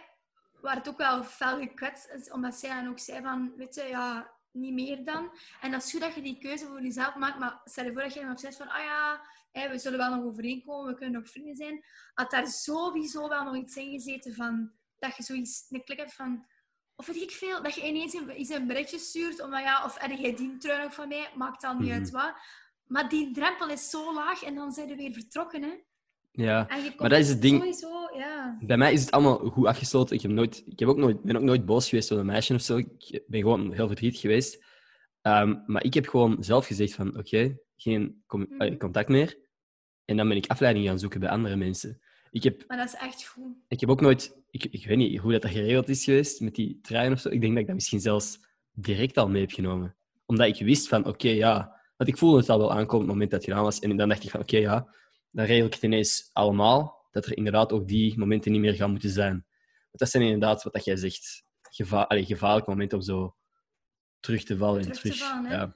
[0.61, 4.73] werd ook wel fel gekwetst, omdat zij dan ook zei van, weet je, ja, niet
[4.73, 5.31] meer dan.
[5.61, 8.01] En dat is goed dat je die keuze voor jezelf maakt, maar stel je voor
[8.01, 9.21] dat je nog zegt van, ah ja,
[9.69, 11.85] we zullen wel nog overeenkomen, we kunnen nog vrienden zijn.
[12.13, 16.13] Had daar sowieso wel nog iets in gezeten van, dat je zoiets, een klik hebt
[16.13, 16.45] van,
[16.95, 20.19] of weet ik veel, dat je ineens een, een berichtje stuurt, omdat ja, of heb
[20.19, 22.21] jij die trui nog van mij, maakt dan niet uit mhm.
[22.21, 22.33] wat.
[22.87, 25.73] Maar die drempel is zo laag en dan zijn we weer vertrokken, hè.
[26.35, 27.57] Ja, maar dat is het ding.
[27.57, 28.57] Sowieso, ja.
[28.61, 30.15] Bij mij is het allemaal goed afgesloten.
[30.15, 32.53] Ik, heb nooit, ik heb ook nooit, ben ook nooit boos geweest op een meisje
[32.53, 32.77] of zo.
[32.77, 34.65] Ik ben gewoon heel verdrietig geweest.
[35.21, 38.77] Ehm, maar ik heb gewoon zelf gezegd van, oké, geen mhm.
[38.77, 39.37] contact meer.
[40.05, 42.01] En dan ben ik afleiding gaan zoeken bij andere mensen.
[42.33, 43.55] Ik heb, maar dat is echt goed.
[43.67, 44.41] Ik heb ook nooit...
[44.49, 47.29] Ik, ik weet niet hoe dat, dat geregeld is geweest met die trein of zo.
[47.29, 48.39] Ik denk dat ik dat misschien zelfs
[48.71, 49.95] direct al mee heb genomen.
[50.25, 51.81] Omdat ik wist van, oké, ja...
[51.97, 53.79] Want ik voelde het al wel aankomen op het moment dat het gedaan was.
[53.79, 54.95] En dan dacht ik van, oké, ja,
[55.31, 57.07] dan regel ik het ineens allemaal.
[57.11, 59.31] Dat er inderdaad ook die momenten niet meer gaan moeten zijn.
[59.31, 63.35] Want dat zijn inderdaad, wat dat jij zegt, geva allee, gevaarlijke momenten om zo
[64.19, 64.81] terug te vallen.
[64.81, 65.75] Terug terug, te vallen, ja.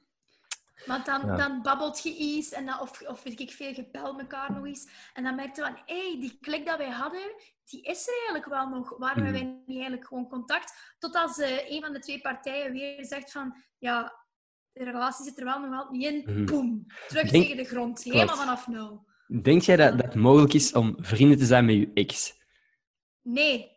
[0.88, 4.20] Want dan, dan babbelt je iets en dan, of, of weet ik veel, je belt
[4.20, 4.90] elkaar nog eens.
[5.14, 8.14] En dan merk je van, hé, hey, die klik dat wij hadden, die is er
[8.14, 8.98] eigenlijk wel nog.
[8.98, 9.52] Waarom hebben mhm.
[9.52, 10.96] wij niet eigenlijk gewoon contact?
[11.00, 14.26] Tot als uh, een van de twee partijen weer zegt van, ja,
[14.72, 16.36] de relatie zit er wel nog altijd niet in.
[16.36, 18.04] Mm Boom, terug tegen de grond.
[18.04, 19.06] Helemaal vanaf nul.
[19.42, 22.34] Denk jij dat, dat het mogelijk is om vrienden te zijn met je ex?
[23.22, 23.76] Nee.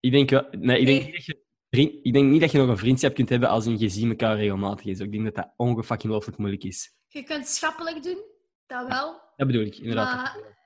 [0.00, 1.39] Ik denk, wel, nee, ik denk niet dat je
[1.70, 4.86] ik denk niet dat je nog een vriendschap kunt hebben als je ziet elkaar regelmatig
[4.86, 5.00] is.
[5.00, 6.94] Ik denk dat dat ongelooflijk moeilijk is.
[7.08, 8.24] Je kunt schappelijk doen,
[8.66, 9.20] dat wel.
[9.36, 10.16] Dat bedoel ik, inderdaad.
[10.16, 10.58] Maar,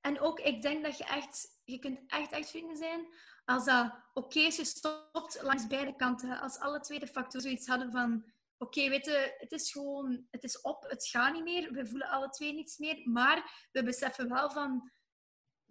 [0.00, 1.52] en ook, ik denk dat je echt...
[1.64, 3.06] Je kunt echt, echt vrienden zijn
[3.44, 6.40] als dat oké is, je stopt langs beide kanten.
[6.40, 8.32] Als alle twee de factoren zoiets hadden van...
[8.58, 10.26] Oké, weet je, het is gewoon...
[10.30, 11.72] Het is op, het gaat niet meer.
[11.72, 13.00] We voelen alle twee niets meer.
[13.04, 14.90] Maar we beseffen wel van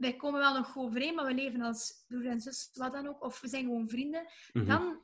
[0.04, 3.24] wij komen wel nog overeen, maar we leven als broer en zus, wat dan ook,
[3.24, 4.66] of we zijn gewoon vrienden, mhm.
[4.66, 5.00] dan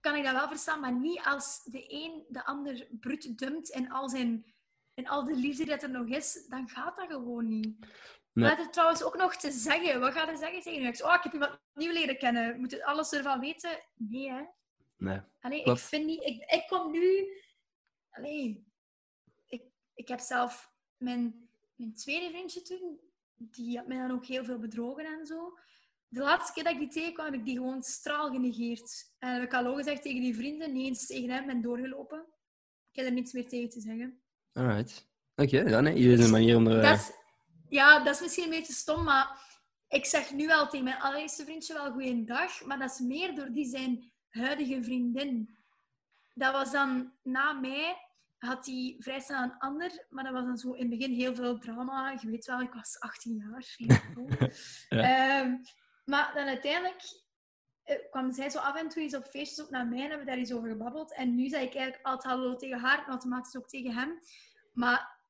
[0.00, 3.90] kan ik dat wel verstaan, maar niet als de een de ander brut dumpt en
[3.90, 4.54] al, zijn,
[4.94, 7.86] en al de liefde dat er nog is, dan gaat dat gewoon niet.
[8.32, 8.48] Nee.
[8.48, 10.00] Maar er trouwens ook nog te zeggen.
[10.00, 11.02] Wat ga je zeggen tegen je ex?
[11.02, 12.60] Oh, ik heb iemand nieuw leren kennen.
[12.60, 13.80] Moet je alles ervan weten?
[13.94, 14.42] Nee, hè?
[14.96, 15.20] Nee.
[15.40, 16.22] Allee, ik vind niet...
[16.22, 17.28] Ik, ik kom nu...
[18.10, 18.66] Allee,
[19.46, 19.62] ik,
[19.94, 23.00] ik heb zelf mijn, mijn tweede vriendje toen
[23.36, 25.58] die had mij dan ook heel veel bedrogen en zo.
[26.08, 29.14] De laatste keer dat ik die tegenkwam, heb ik die gewoon straal genegeerd.
[29.18, 32.26] En heb ik al gezegd tegen die vrienden, niet eens tegen hem, ben doorgelopen.
[32.90, 34.22] Ik heb er niets meer tegen te zeggen.
[34.52, 35.08] Alright.
[35.36, 36.82] Oké, okay, nee, hier is een manier om er...
[36.82, 37.10] Dat is,
[37.68, 39.42] ja, dat is misschien een beetje stom, maar
[39.88, 43.52] ik zeg nu wel tegen mijn allereerste vriendje wel goeiedag, maar dat is meer door
[43.52, 45.56] die zijn huidige vriendin.
[46.34, 48.03] Dat was dan na mij
[48.44, 51.34] had hij vrij snel een ander, maar dat was dan zo in het begin heel
[51.34, 52.18] veel drama.
[52.20, 53.76] Je weet wel, ik was 18 jaar.
[54.88, 55.40] ja.
[55.40, 55.60] um,
[56.04, 57.02] maar dan uiteindelijk
[57.86, 60.24] uh, kwam zij zo af en toe eens op feestjes op naar mij en hebben
[60.26, 61.14] we daar eens over gebabbeld.
[61.14, 64.18] En nu zei ik eigenlijk altijd hallo tegen haar en automatisch ook tegen hem.
[64.72, 65.20] Maar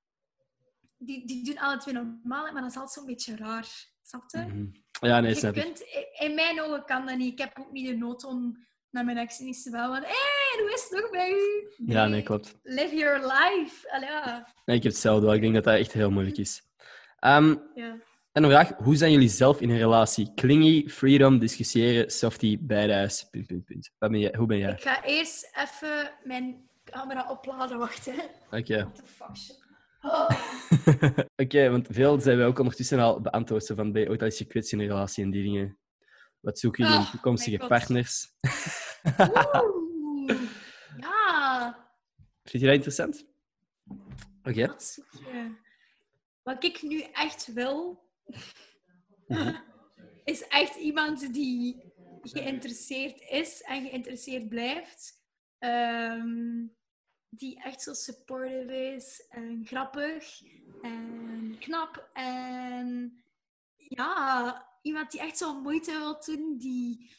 [0.98, 3.92] die, die doen alle twee normaal, maar dat is altijd zo'n beetje raar.
[4.03, 4.38] Snap je?
[4.38, 4.83] Mm -hmm.
[5.00, 5.83] Ja, nee, je kunt,
[6.18, 7.33] In mijn ogen kan dat niet.
[7.33, 10.02] Ik heb ook niet de nood om naar mijn ex niet te bellen.
[10.02, 11.68] Hé, hey, hoe is het nog bij u?
[11.92, 12.59] Ja, nee, klopt.
[12.62, 13.90] Live your life.
[13.90, 14.48] Allee, ja.
[14.64, 15.35] Nee, ik heb hetzelfde wel.
[15.35, 16.62] Ik denk dat dat echt heel moeilijk is.
[17.20, 17.96] Um, ja.
[18.33, 18.72] En een vraag.
[18.76, 20.33] Hoe zijn jullie zelf in een relatie?
[20.35, 23.90] Clingy, freedom, discussiëren, softie, badass, punt, punt, punt.
[23.98, 24.35] Wat ben jij?
[24.37, 24.72] Hoe ben jij?
[24.72, 27.83] Ik ga eerst even mijn camera opladen.
[27.83, 27.92] Oké.
[28.50, 28.78] Okay.
[28.78, 29.62] What the fuck?
[31.44, 33.66] Oké, want veel zijn wij ook ondertussen al beantwoord.
[33.66, 35.78] Van, ben je ooit al eens gekwetst in een relatie en die dingen?
[36.40, 38.26] Wat zoeken jullie in Oh, toekomstige partners?
[39.04, 40.40] Oeh.
[40.98, 41.88] Ja,
[42.42, 43.26] Vind je dat interessant?
[44.42, 44.76] Oké.
[46.42, 48.02] wat ik nu echt wil,
[49.26, 49.56] Mhm.
[50.24, 55.22] is echt iemand die geïnteresseerd is en geïnteresseerd blijft.
[55.58, 56.66] Ehm,
[57.28, 60.40] die echt zo supportive is en grappig
[60.82, 62.10] en knap.
[62.12, 63.22] En
[63.76, 67.10] ja, iemand die echt zo moeite wil doen, die,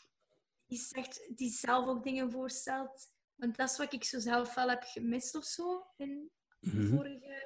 [0.68, 3.14] die, zegt, die zelf ook dingen voorstelt.
[3.36, 6.88] Want dat is wat ik zo zelf wel heb gemist of zo in Mhm.
[6.96, 7.44] vorige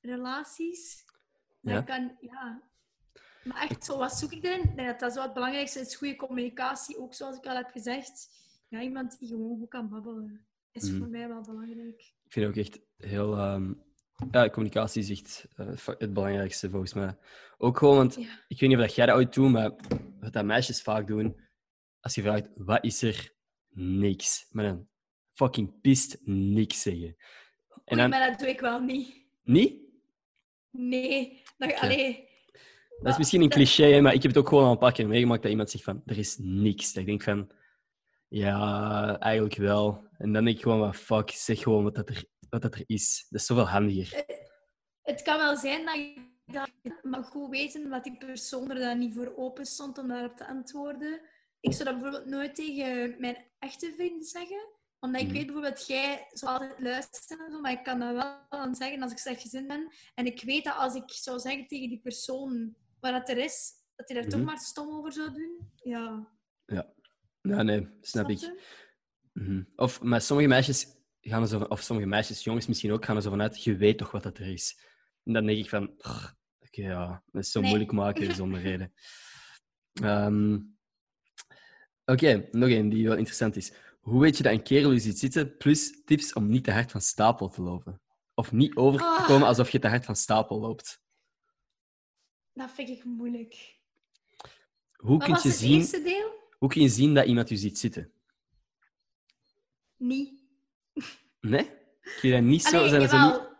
[0.00, 1.04] relaties.
[1.60, 1.80] Ja.
[1.82, 2.62] kan, ja.
[3.44, 4.76] Maar echt zo, wat zoek ik erin?
[4.76, 6.98] Dat dat zo het belangrijkste is, goede communicatie.
[6.98, 8.28] Ook zoals ik al heb gezegd.
[8.68, 10.46] Ja, iemand die gewoon goed kan babbelen.
[10.72, 10.98] Is Mhm.
[10.98, 12.00] voor mij wel belangrijk.
[12.24, 13.36] Ik vind ook echt heel...
[13.36, 13.72] ehm,
[14.30, 17.16] ja, communicatie is echt eh, het belangrijkste volgens mij.
[17.58, 18.44] Ook gewoon, want Ja.
[18.48, 19.70] ik weet niet of dat jij dat ooit doet, maar
[20.20, 21.40] wat dat meisjes vaak doen,
[22.02, 23.32] als je vraagt, wat is er?
[23.74, 24.46] Niks.
[24.50, 24.88] Maar dan
[25.32, 27.16] fucking pist niks zeggen.
[27.84, 28.10] En Oei, dan...
[28.10, 29.14] maar dat doe ik wel niet.
[29.42, 29.80] Niet?
[30.70, 31.42] Nee.
[31.56, 32.28] Dat, allee,
[32.98, 35.08] Dat is misschien een cliché, maar ik heb het ook gewoon al een paar keer
[35.08, 36.92] meegemaakt dat iemand zegt van, er is niks.
[36.92, 37.50] Dat ik denk van,
[38.28, 40.04] ja, eigenlijk wel.
[40.18, 42.84] En dan denk ik gewoon, wat fuck, zeg gewoon wat dat er, wat dat er
[42.86, 43.26] is.
[43.28, 44.24] Dat is zoveel handiger.
[45.02, 46.70] Het kan wel zijn dat je dat
[47.02, 50.46] maar goed weten wat die persoon er dan niet voor open stond om daarop te
[50.46, 51.20] antwoorden.
[51.62, 54.68] Ik zou dat bijvoorbeeld nooit tegen mijn echte vrienden zeggen.
[55.00, 55.36] Omdat ik Mhm.
[55.36, 59.02] weet bijvoorbeeld, jij zou altijd luisteren, en zo, maar ik kan dat wel dan zeggen
[59.02, 59.92] als ik slecht gezind ben.
[60.14, 63.72] En ik weet dat als ik zou zeggen tegen die persoon wat dat er is,
[63.96, 64.36] dat hij daar Mhm.
[64.36, 65.70] toch maar stom over zou doen.
[65.82, 66.28] Ja,
[67.44, 68.62] Ja, nee, snap ik.
[69.32, 69.62] Mhm.
[69.76, 70.86] Of, maar sommige meisjes
[71.20, 73.76] gaan er zo van, of sommige meisjes, jongens misschien ook, gaan er zo vanuit, je
[73.76, 74.80] weet toch wat dat er is.
[75.24, 77.68] En dan denk ik van, "Ugh, oké, ja, dat is zo Nee.
[77.68, 78.92] moeilijk maken zonder reden.
[79.92, 80.58] Ehm,
[82.04, 83.72] oké, nog één die wel interessant is.
[84.00, 85.56] Hoe weet je dat een kerel je ziet zitten?
[85.56, 88.00] Plus tips om niet te hard van stapel te lopen.
[88.34, 89.26] Of niet over te Ah.
[89.26, 91.02] komen alsof je te hard van stapel loopt.
[92.52, 93.80] Dat vind ik moeilijk.
[94.96, 96.30] Hoe Wat kun, was je het zien, eerste deel?
[96.58, 98.12] hoe kun je zien dat iemand je ziet zitten?
[99.96, 100.42] Niet.
[101.40, 101.64] Nee?
[102.00, 102.76] Kun je dat niet zo...
[102.76, 103.30] Allee, zijn zo niet...
[103.32, 103.50] jawel.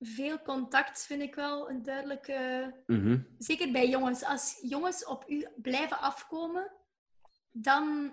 [0.00, 2.72] Veel contact vind ik wel een duidelijke...
[2.86, 3.20] Mhm.
[3.38, 4.24] Zeker bij jongens.
[4.24, 6.72] Als jongens op u blijven afkomen,
[7.56, 8.12] dan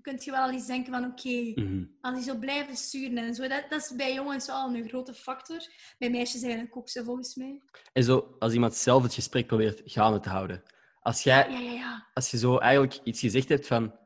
[0.00, 1.84] kunt je wel al eens denken van oké, Mhm.
[2.00, 3.48] als die zo blijven sturen en zo.
[3.48, 5.58] Dat, dat is bij jongens wel een grote factor.
[5.98, 7.62] Bij meisjes eigenlijk ook zo, volgens mij.
[7.92, 10.62] En zo, als iemand zelf het gesprek probeert gaande te houden.
[11.00, 12.06] Als, jij, Ja, ja, ja.
[12.14, 14.04] als je zo eigenlijk iets gezegd hebt van...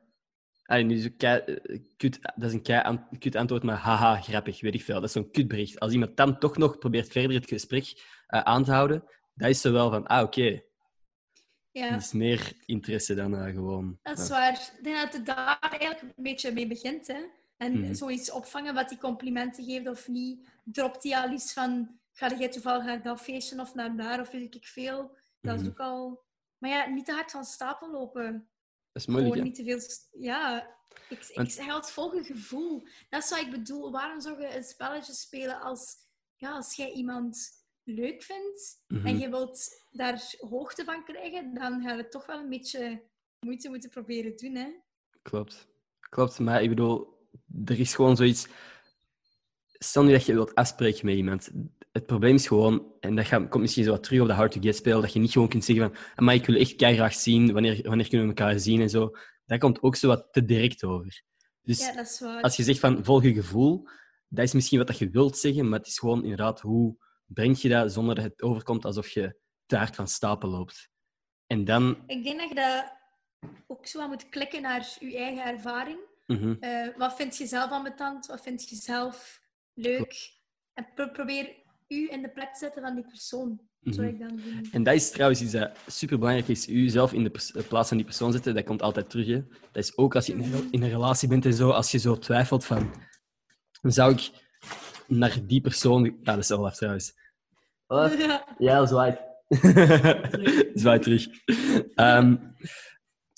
[0.65, 3.77] Allee, nu is een kei, eh, kut, dat is een kei an- kut antwoord, maar
[3.77, 4.95] haha, grappig, weet ik veel.
[4.95, 5.81] Dat is zo'n kutbericht.
[5.81, 7.85] Als iemand dan toch nog probeert verder het gesprek
[8.27, 10.63] eh, aan te houden, dat is zo wel van, ah, oké,
[11.85, 11.91] ja.
[11.91, 13.99] dat is meer interesse dan eh, gewoon...
[14.03, 14.53] Dat is waar.
[14.53, 17.07] Ik denk dat het daar eigenlijk een beetje mee begint.
[17.07, 17.25] Hè?
[17.57, 17.95] En Mhm.
[17.95, 20.49] zoiets opvangen wat die complimenten geeft of niet.
[20.65, 24.31] Dropt die al iets van, ga jij toevallig naar dat feestje of naar daar of
[24.31, 25.17] weet ik veel.
[25.41, 25.71] Dat is Mhm.
[25.71, 26.23] ook al...
[26.59, 28.33] Maar ja, niet te hard van stapel lopen.
[28.93, 30.21] Dat is moeilijk, Gewoon niet te veel...
[30.23, 30.67] Ja,
[31.09, 32.83] ik, ik Want- zeg altijd gevoel.
[33.09, 33.91] Dat is wat ik bedoel.
[33.91, 35.97] Waarom zou je een spelletje spelen als,
[36.37, 37.60] ja, als jij iemand
[37.95, 39.07] leuk vindt Mhm.
[39.07, 43.03] en je wilt daar hoogte van krijgen, dan ga je toch wel een beetje
[43.41, 44.69] moeite moeten proberen doen, hè?
[45.23, 45.69] Klopt.
[46.11, 47.19] Klopt, maar ik bedoel,
[47.65, 48.47] er is gewoon zoiets...
[49.83, 51.51] Stel nu dat je wilt afspreken met iemand.
[51.93, 54.53] Het probleem is gewoon, en dat gaat, komt misschien zo wat terug op de hard
[54.53, 57.15] to get spel, dat je niet gewoon kunt zeggen van, maar ik wil echt graag
[57.15, 59.11] zien, wanneer, wanneer kunnen we elkaar zien en zo.
[59.47, 61.23] Dat komt ook zo wat te direct over.
[61.63, 62.43] Dus Ja, dat is waar.
[62.43, 63.89] als je zegt van, volg je gevoel,
[64.29, 66.97] dat is misschien wat dat je wilt zeggen, maar het is gewoon inderdaad, hoe
[67.35, 70.89] breng je dat zonder dat het overkomt alsof je te hard van stapel loopt.
[71.47, 72.03] En dan...
[72.07, 72.93] Ik denk dat je dat
[73.67, 75.99] ook zo aan moet klikken naar je eigen ervaring.
[76.27, 76.55] mhm.
[76.61, 78.27] Eh, wat vind je zelf ambetant?
[78.27, 79.41] Wat vind je zelf
[79.75, 80.39] leuk?
[80.75, 81.55] En pro- probeer
[81.89, 83.61] u in de plek te zetten van die persoon.
[83.81, 84.03] Mhm.
[84.03, 84.41] ik dan.
[84.73, 86.69] En dat is trouwens iets dat superbelangrijk is.
[86.69, 89.27] U zelf in de eh, plaats van die persoon zetten, dat komt altijd terug.
[89.27, 89.47] Hè.
[89.73, 91.99] Dat is ook als je in een, in een relatie bent en zo, als je
[91.99, 92.95] zo twijfelt van...
[93.83, 94.31] Zou ik
[95.11, 96.05] naar die persoon...
[96.05, 97.13] Ja, dat is Olaf trouwens.
[97.87, 98.19] Olaf?
[98.27, 98.47] Ja.
[98.59, 99.19] Ja, zwaait.
[100.83, 101.27] zwaait terug.
[101.95, 102.37] Ehm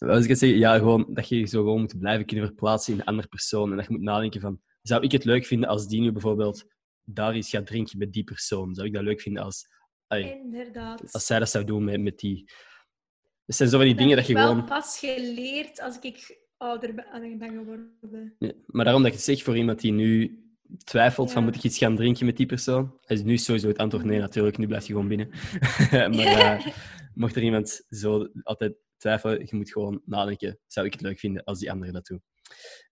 [0.02, 0.58] wat was ik het zeggen?
[0.58, 3.70] Ja, gewoon dat je je zo gewoon moet blijven kunnen verplaatsen in een andere persoon.
[3.70, 4.60] En dat je moet nadenken van...
[4.82, 6.64] Zou ik het leuk vinden als die nu bijvoorbeeld
[7.04, 8.74] daar iets gaat drinken met die persoon?
[8.74, 9.68] Zou ik dat leuk vinden als...
[10.08, 11.12] Inderdaad.
[11.12, 12.50] als zij dat zou doen met, met die.
[13.46, 14.78] Het zijn zo van die Dat dingen heb dat je ik wel gewoon.
[14.78, 18.34] pas geleerd als ik ouder ben, geworden.
[18.38, 20.41] Ja, maar daarom dat ik het zeg voor iemand die nu
[20.84, 22.98] twijfelt van moet ik iets gaan drinken met die persoon?
[23.06, 24.58] Dus nu is sowieso het antwoord nee, natuurlijk.
[24.58, 25.28] Nu blijf je gewoon binnen.
[26.16, 26.66] maar eh,
[27.14, 30.58] mocht er iemand zo altijd twijfelen, je moet gewoon nadenken.
[30.66, 32.22] Zou ik het leuk vinden als die andere dat doen?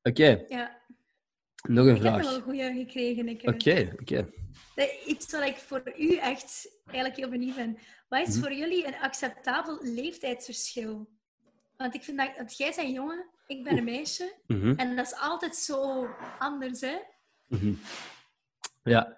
[0.02, 0.80] Oké, Ja,
[1.68, 2.34] nog een ik heb wel vraag.
[2.36, 3.28] een goede gekregen.
[3.54, 4.28] Oké, oké.
[5.06, 7.78] Iets wat ik voor u echt eigenlijk heel benieuwd ben.
[8.08, 8.40] Wat is Mhm.
[8.44, 11.08] voor jullie een acceptabel leeftijdsverschil?
[11.76, 14.32] Want ik vind dat, dat jij bent jongen, ik ben een meisje.
[14.46, 16.96] Mhm, En dat is altijd zo anders, hè?
[17.50, 17.74] Mhm.
[18.82, 19.16] Ja.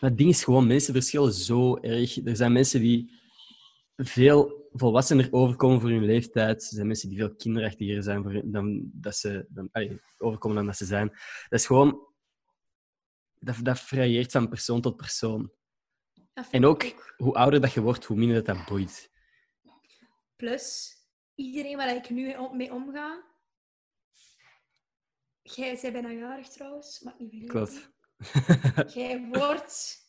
[0.00, 2.24] Maar het ding is gewoon, mensen verschillen zo erg.
[2.24, 3.12] Er zijn mensen die
[3.96, 6.62] veel volwassener overkomen voor hun leeftijd.
[6.62, 9.70] Er zijn mensen die veel kinderachtiger zijn voor, dan dat ze dan,
[10.18, 11.08] overkomen dan dat ze zijn.
[11.48, 12.12] Dat is gewoon...
[13.38, 15.52] Dat, dat varieert van persoon tot persoon.
[16.34, 19.10] En ik ook, hoe ouder dat je wordt, hoe minder dat, dat boeit.
[20.36, 20.96] Plus,
[21.34, 23.33] iedereen waar ik nu mee omga...
[25.44, 27.92] Jij bent bijna jarig trouwens, maar niet vergeten.
[28.74, 28.94] Klopt.
[28.94, 30.02] Jij wordt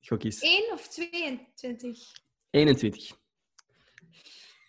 [0.00, 0.40] Gok eens.
[0.40, 2.12] 1 of 22.
[2.50, 3.16] 21.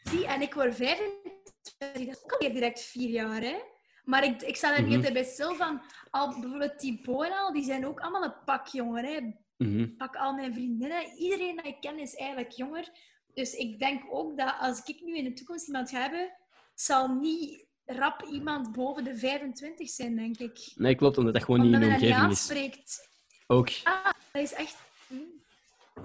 [0.04, 1.34] Zie, en ik word 25.
[1.78, 3.60] Dat is ook alweer direct vier jaar, hè?
[4.04, 5.14] Maar ik, ik sta er niet Mhm.
[5.14, 5.82] bij stil van.
[6.10, 9.20] Al, bijvoorbeeld Thibaut en al, die zijn ook allemaal een pak jonger, hè?
[9.58, 9.96] Mhm.
[9.96, 11.18] Pak al mijn vriendinnen.
[11.18, 12.90] Iedereen dat ik ken is eigenlijk jonger.
[13.34, 16.38] Dus ik denk ook dat als ik nu in de toekomst iemand ga hebben,
[16.74, 20.72] zal niet rap iemand boven de 25 zijn, denk ik.
[20.76, 22.22] Nee, klopt, omdat dat gewoon niet in de omgeving is.
[22.22, 23.10] aanspreekt.
[23.48, 23.70] Ook.
[23.84, 24.76] Ah, dat is echt...
[25.08, 25.16] hm,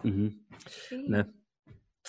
[0.03, 0.31] Mhm.
[1.07, 1.23] Nee.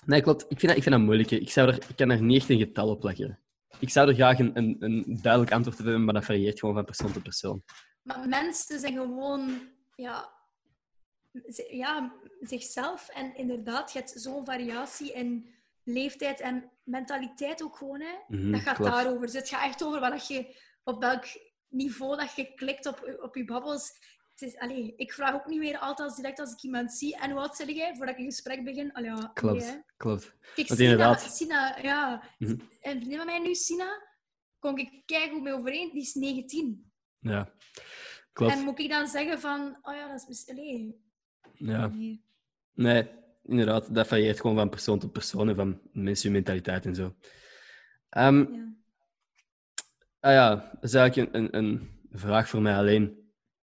[0.05, 0.41] Nee, klopt.
[0.41, 1.29] Ik vind dat, ik vind dat moeilijk.
[1.29, 1.35] hè.
[1.37, 3.39] Ik, zou er, ik kan er niet echt een getal op plakken.
[3.79, 6.75] Ik zou er graag een, een, een duidelijk antwoord op hebben, maar dat varieert gewoon
[6.75, 7.63] van persoon tot persoon.
[8.03, 10.29] Maar mensen zijn gewoon ja,
[11.71, 13.09] ja, zichzelf.
[13.09, 15.53] En inderdaad, je hebt zo'n variatie in
[15.93, 18.01] leeftijd en mentaliteit ook gewoon.
[18.01, 18.13] Hè.
[18.27, 18.91] Mhm, dat gaat klopt.
[18.91, 19.21] daarover.
[19.21, 21.23] Dus het gaat echt over wat dat je, op welk
[21.67, 23.91] niveau dat je klikt op, op je babbels.
[24.29, 27.17] Het is, allee, ik vraag ook niet meer altijd als direct als ik iemand zie.
[27.17, 27.95] En hoe oud zeg jij?
[27.95, 28.93] Voordat ik een gesprek begin.
[28.93, 30.35] Allee, ja, Klopt, nee, klopt.
[30.55, 32.23] Kijk, Sina, inderdaad- Sina, ja.
[32.37, 32.51] Mhm.
[32.51, 34.01] Een vriendin van mij nu, Sina,
[34.59, 35.89] kom ik kijken hoe mee overeen.
[35.93, 36.91] Die is 19.
[37.19, 37.53] Ja,
[38.33, 38.53] klopt.
[38.53, 40.49] En moet ik dan zeggen van, oh ja, dat is.
[40.49, 41.01] Allee,
[41.53, 41.87] Ja.
[41.87, 42.23] nee.
[42.73, 43.09] Nee,
[43.43, 43.95] inderdaad.
[43.95, 47.15] Dat varieert gewoon van persoon tot persoon en van mensen hun mentaliteit en zo.
[48.09, 48.73] Ehm, Ja.
[50.19, 53.17] ah ja, dat is eigenlijk een, een, een vraag voor mij alleen.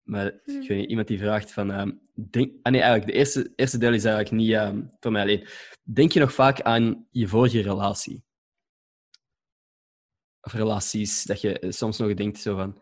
[0.04, 0.52] Maar Hm.
[0.52, 1.72] ik weet niet, iemand die vraagt van...
[1.72, 5.22] ehm, denk, ah nee, eigenlijk, de eerste, eerste deel is eigenlijk niet ehm, voor mij
[5.22, 5.48] alleen.
[5.84, 8.24] Denk je nog vaak aan je vorige relatie?
[10.42, 12.82] Of relaties, dat je eh, soms nog denkt zo van...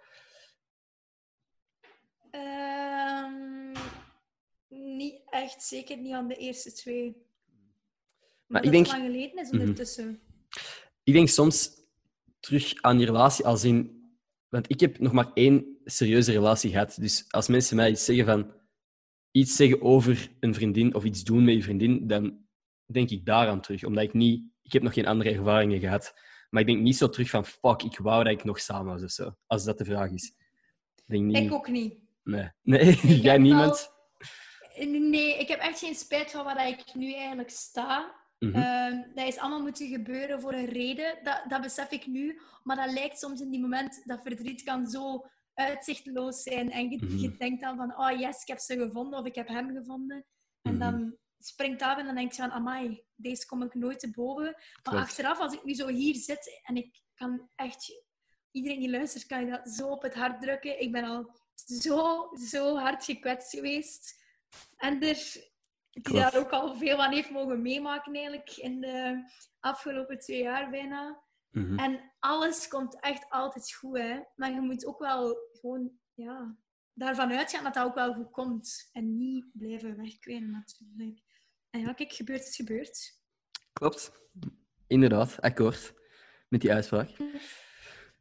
[2.32, 3.71] Ehm,
[4.69, 7.26] niet echt, zeker niet aan de eerste twee.
[8.47, 9.60] Maar ik denk- lang geleden is Mhm.
[9.60, 10.19] ondertussen.
[11.04, 11.69] Ik denk soms
[12.39, 13.95] terug aan die relatie als in...
[14.50, 16.95] Want ik heb nog maar één serieuze relatie gehad.
[17.00, 18.56] Dus als mensen mij iets zeggen van...
[19.32, 22.45] Iets zeggen over een vriendin of iets doen met je vriendin, dan
[22.86, 23.84] denk ik daaraan terug.
[23.84, 24.43] Omdat ik niet...
[24.62, 26.13] Ik heb nog geen andere ervaringen gehad.
[26.50, 27.45] Maar ik denk niet zo terug van...
[27.45, 29.36] Fuck, ik wou dat ik nog samen was of zo.
[29.47, 30.34] Als dat de vraag is.
[30.95, 31.38] Ik denk niet...
[31.38, 31.95] Ik ook niet.
[32.23, 32.50] Nee.
[32.62, 32.95] Nee,
[33.28, 33.89] jij niemand?
[34.85, 38.15] Nee, ik heb echt geen spijt van waar ik nu eigenlijk sta.
[38.39, 38.55] Mhm.
[38.55, 41.19] Ehm, dat is allemaal moeten gebeuren voor een reden.
[41.23, 42.41] Dat, dat besef ik nu.
[42.63, 46.71] Maar dat lijkt soms in die moment, dat verdriet kan zo uitzichtloos zijn.
[46.71, 47.17] En je, Mhm.
[47.17, 50.25] je denkt dan van, oh yes, ik heb ze gevonden of ik heb hem gevonden.
[50.61, 50.79] En Mhm.
[50.79, 54.43] dan springt af en dan denk je van, amai, deze kom ik nooit te boven.
[54.43, 54.97] Maar Klopt.
[54.97, 58.05] achteraf, als ik nu zo hier zit en ik kan echt...
[58.51, 60.81] Iedereen die luistert, kan je dat zo op het hart drukken.
[60.81, 61.31] Ik ben al
[61.65, 64.25] zo, zo hard gekwetst geweest.
[64.77, 65.49] En er,
[65.91, 69.23] die daar ook al veel van heeft mogen meemaken eigenlijk in de
[69.60, 71.23] afgelopen twee jaar bijna.
[71.49, 71.79] Mhm.
[71.79, 74.19] En alles komt echt altijd goed, hè.
[74.36, 76.57] Maar je moet ook wel gewoon, ja,
[76.93, 78.89] daarvan uitgaan dat dat ook wel goed komt.
[78.91, 81.21] En niet blijven wegkwijnen natuurlijk.
[81.69, 83.21] En ja, kijk, gebeurt is gebeurd.
[83.73, 84.12] Klopt.
[84.88, 85.93] Inderdaad, akkoord
[86.47, 87.10] met die uitspraak.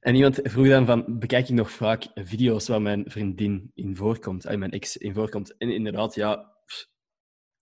[0.06, 4.56] En iemand vroeg dan van, bekijk ik nog vaak video's waar mijn vriendin in voorkomt,
[4.56, 5.56] mijn ex in voorkomt?
[5.56, 6.56] En inderdaad, ja,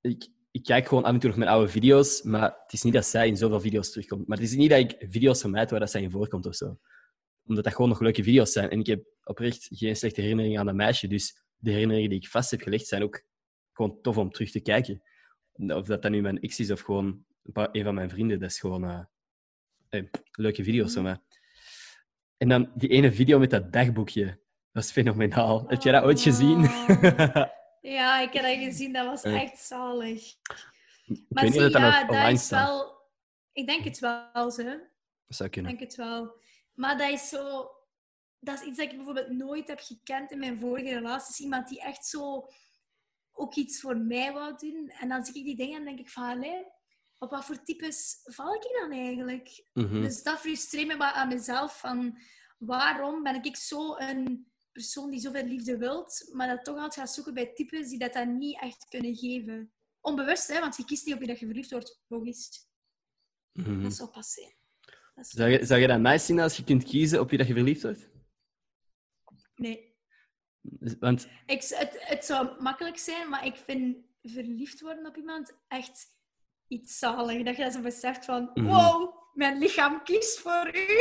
[0.00, 2.92] ik, ik kijk gewoon af en toe nog mijn oude video's, maar het is niet
[2.92, 4.26] dat zij in zoveel video's terugkomt.
[4.26, 6.78] Maar het is niet dat ik video's vermijd waar dat zij in voorkomt of zo.
[7.46, 8.70] Omdat dat gewoon nog leuke video's zijn.
[8.70, 12.28] En ik heb oprecht geen slechte herinneringen aan dat meisje, dus de herinneringen die ik
[12.28, 13.22] vast heb gelegd zijn ook
[13.72, 15.02] gewoon tof om terug te kijken.
[15.52, 18.38] Of dat dan nu mijn ex is of gewoon een, paar, een van mijn vrienden,
[18.38, 19.04] dat is gewoon eh,
[19.88, 21.18] eh, leuke video's van mij.
[22.44, 24.38] En dan die ene video met dat dagboekje.
[24.72, 25.64] Dat is fenomenaal.
[25.68, 26.64] Heb jij dat ooit gezien?
[26.64, 27.44] Oh.
[27.80, 28.92] Ja, ik heb dat gezien.
[28.92, 30.34] Dat was echt zalig.
[31.04, 32.66] ik Maar weet niet zie, of dat ja, nog dat online is staat.
[32.66, 33.02] wel...
[33.52, 34.64] Ik denk het wel, ze.
[35.26, 35.70] Dat zou Ik kunnen.
[35.76, 36.36] denk het wel.
[36.74, 37.70] Maar dat is zo...
[38.40, 41.40] dat is iets dat ik bijvoorbeeld nooit heb gekend in mijn vorige relaties.
[41.40, 42.48] Iemand die echt zo
[43.32, 44.92] ook iets voor mij wou doen.
[45.00, 46.64] En dan zie ik die dingen en denk ik van, allee,
[47.24, 49.64] op wat voor types val ik dan eigenlijk?
[49.72, 50.02] Mhm.
[50.02, 51.78] Dus dat frustreert me aan mezelf.
[51.80, 52.18] Van,
[52.58, 57.14] waarom ben ik zo een persoon die zoveel liefde wilt, maar dat toch altijd gaat
[57.14, 59.72] zoeken bij types die dat dan niet echt kunnen geven?
[60.00, 62.68] Onbewust, hè, want je kiest niet op wie dat je verliefd wordt, logisch.
[63.52, 63.82] Mhm.
[63.82, 63.98] Dat.
[65.14, 67.38] Dat is- Zou, je, zou je dat nice vinden als je kunt kiezen op wie
[67.38, 68.08] dat je verliefd wordt?
[69.54, 69.94] Nee.
[70.60, 75.52] Dus- Want Ik, het, het zou makkelijk zijn, maar ik vind verliefd worden op iemand
[75.68, 76.13] echt
[76.74, 77.42] iets zalig.
[77.42, 78.66] Dat je dat zo beseft van, Mhm.
[78.66, 80.86] wow, mijn lichaam kiest voor u.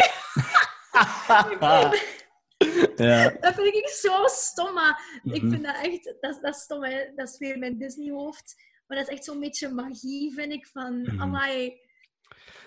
[2.95, 3.29] ja.
[3.39, 5.51] Dat vind ik zo stom, maar ik Mhm.
[5.51, 7.05] vind dat echt, dat, dat is stom, hè.
[7.15, 8.55] dat is weer mijn Disney-hoofd.
[8.87, 11.81] Maar dat is echt zo'n beetje magie, vind ik, van, amai.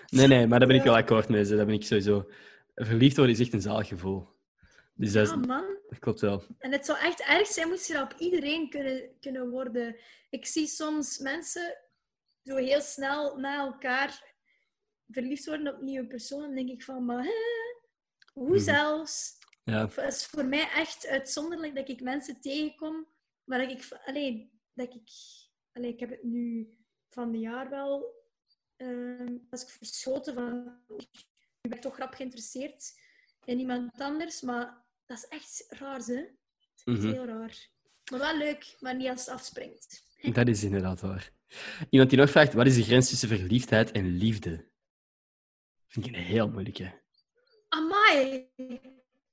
[0.09, 1.45] Nee, nee, maar daar ben ik wel akkoord mee.
[1.45, 2.29] Daar ben ik sowieso...
[2.75, 4.27] Verliefd worden is echt een zalig gevoel.
[4.93, 5.65] Dus dat, is- Ja, man.
[5.89, 6.43] dat klopt wel.
[6.59, 9.95] En het zou echt erg zijn moest je dat op iedereen kunnen, kunnen worden.
[10.29, 11.77] Ik zie soms mensen
[12.47, 14.35] zo heel snel na elkaar
[15.07, 16.55] verliefd worden op nieuwe personen.
[16.55, 17.31] Denk ik van, maar hè?
[18.33, 18.59] hoe Mhm.
[18.59, 19.37] zelfs?
[19.63, 19.87] Ja.
[19.87, 23.07] Het is voor mij echt uitzonderlijk dat ik mensen tegenkom
[23.43, 23.87] waar ik...
[24.05, 25.09] Alleen, dat ik...
[25.71, 26.69] Allee, ik heb het nu
[27.09, 28.15] van de jaar wel...
[28.75, 30.79] ehm als ik verschoten van...
[31.61, 32.99] Ik ben toch grap geïnteresseerd
[33.45, 36.15] in iemand anders, maar dat is echt raar, hè?
[36.85, 37.11] Dat is Mhm.
[37.11, 37.67] heel raar.
[38.11, 40.03] Maar wel leuk, maar niet als het afspringt.
[40.33, 41.31] Dat is inderdaad waar.
[41.89, 44.69] Iemand die nog vraagt, wat is de grens tussen verliefdheid en liefde?
[45.87, 47.01] Vind ik een heel moeilijke.
[47.69, 48.47] Amai!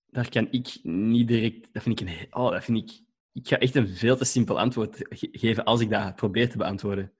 [0.07, 1.73] Daar kan ik niet direct...
[1.73, 2.35] Dat vind ik een...
[2.35, 3.03] Oh, dat vind ik...
[3.33, 6.57] Ik ga echt een veel te simpel antwoord ge- geven als ik dat probeer te
[6.57, 7.13] beantwoorden.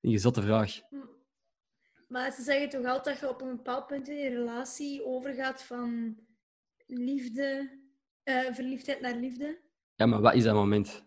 [0.00, 0.80] Een gezotte vraag.
[2.08, 5.62] Maar ze zeggen toch altijd dat je op een bepaald punt in je relatie overgaat
[5.62, 6.18] van
[6.86, 7.78] liefde,
[8.22, 9.60] eh, verliefdheid naar liefde.
[9.94, 11.06] Ja, maar wat is dat moment?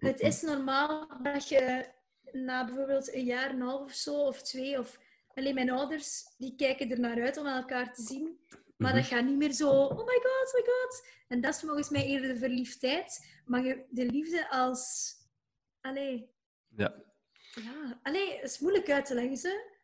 [0.00, 1.86] Het is normaal dat je
[2.32, 4.98] na bijvoorbeeld een jaar en een half of zo, of twee, of
[5.34, 8.38] alleen mijn ouders, die kijken er naar uit om elkaar te zien.
[8.76, 9.00] Maar Mhm.
[9.00, 11.06] dat gaat niet meer zo, oh my god, oh my god.
[11.28, 13.26] En dat is volgens mij eerder de verliefdheid.
[13.44, 15.12] Maar je- de liefde als...
[15.80, 16.30] Allee,
[16.76, 16.94] Ja.
[17.54, 19.78] ja, allee, het is moeilijk uit te leggen, ze.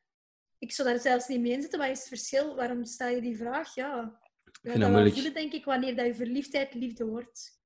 [0.59, 1.79] Ik zou daar zelfs niet mee in zitten.
[1.79, 2.55] Wat is het verschil?
[2.55, 3.75] Waarom stel je die vraag?
[3.75, 4.21] Ja,
[4.63, 5.15] je gaat dat moeilijk.
[5.15, 7.61] voelen, denk ik, wanneer dat je verliefdheid liefde wordt.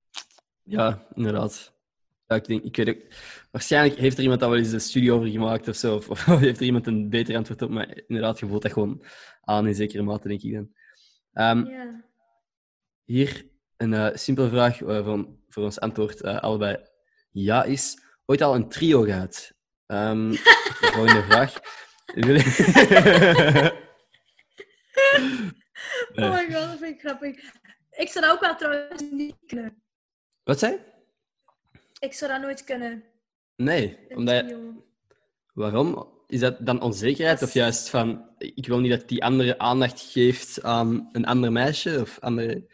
[0.62, 1.72] Ja, inderdaad.
[2.36, 3.02] Ik denk, ik weet ook,
[3.50, 5.96] waarschijnlijk heeft er iemand daar wel eens een studie over gemaakt of zo.
[5.96, 7.70] Of, of heeft er iemand een beter antwoord op.
[7.70, 9.04] Maar inderdaad, je voelt dat gewoon
[9.40, 10.70] aan in zekere mate, denk ik dan.
[11.32, 12.04] Ehm, Ja.
[13.04, 16.78] Hier een eh, simpele vraag eh, van, voor ons antwoord eh, allebei
[17.30, 18.02] ja is.
[18.26, 19.52] Ooit al een trio gehad?
[19.86, 20.38] De
[20.80, 21.54] volgende vraag.
[26.14, 27.36] Oh my god, dat vind ik grappig.
[27.90, 29.82] Ik zou ook wel trouwens niet kunnen.
[30.42, 30.80] Wat zei je?
[32.00, 33.04] Ik zou dat nooit kunnen.
[33.56, 34.72] Nee, omdat je-
[35.54, 36.18] waarom?
[36.26, 39.58] Is dat dan onzekerheid Dat of is- juist van ik wil niet dat die andere
[39.58, 42.66] aandacht geeft aan een ander meisje of andere...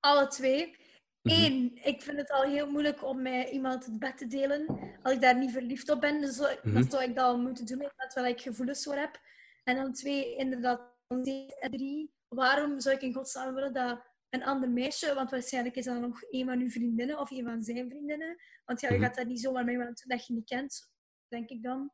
[0.00, 0.76] Alle twee.
[1.22, 1.34] Mhm.
[1.44, 4.66] Eén, ik vind het al heel moeilijk om met iemand het bed te delen.
[5.02, 6.90] Als ik daar niet verliefd op ben, dus dan Mhm.
[6.90, 9.20] zou ik dat al moeten doen, terwijl ik gevoelens voor heb.
[9.64, 12.14] En dan twee, inderdaad, en drie.
[12.28, 14.00] Waarom zou ik in godsnaam willen dat
[14.30, 17.62] een ander meisje, want waarschijnlijk is dat nog een van uw vriendinnen of een van
[17.62, 19.04] zijn vriendinnen, want ja, je Mhm.
[19.04, 20.90] gaat dat niet zomaar met iemand doen dat je niet kent,
[21.28, 21.90] denk ik dan.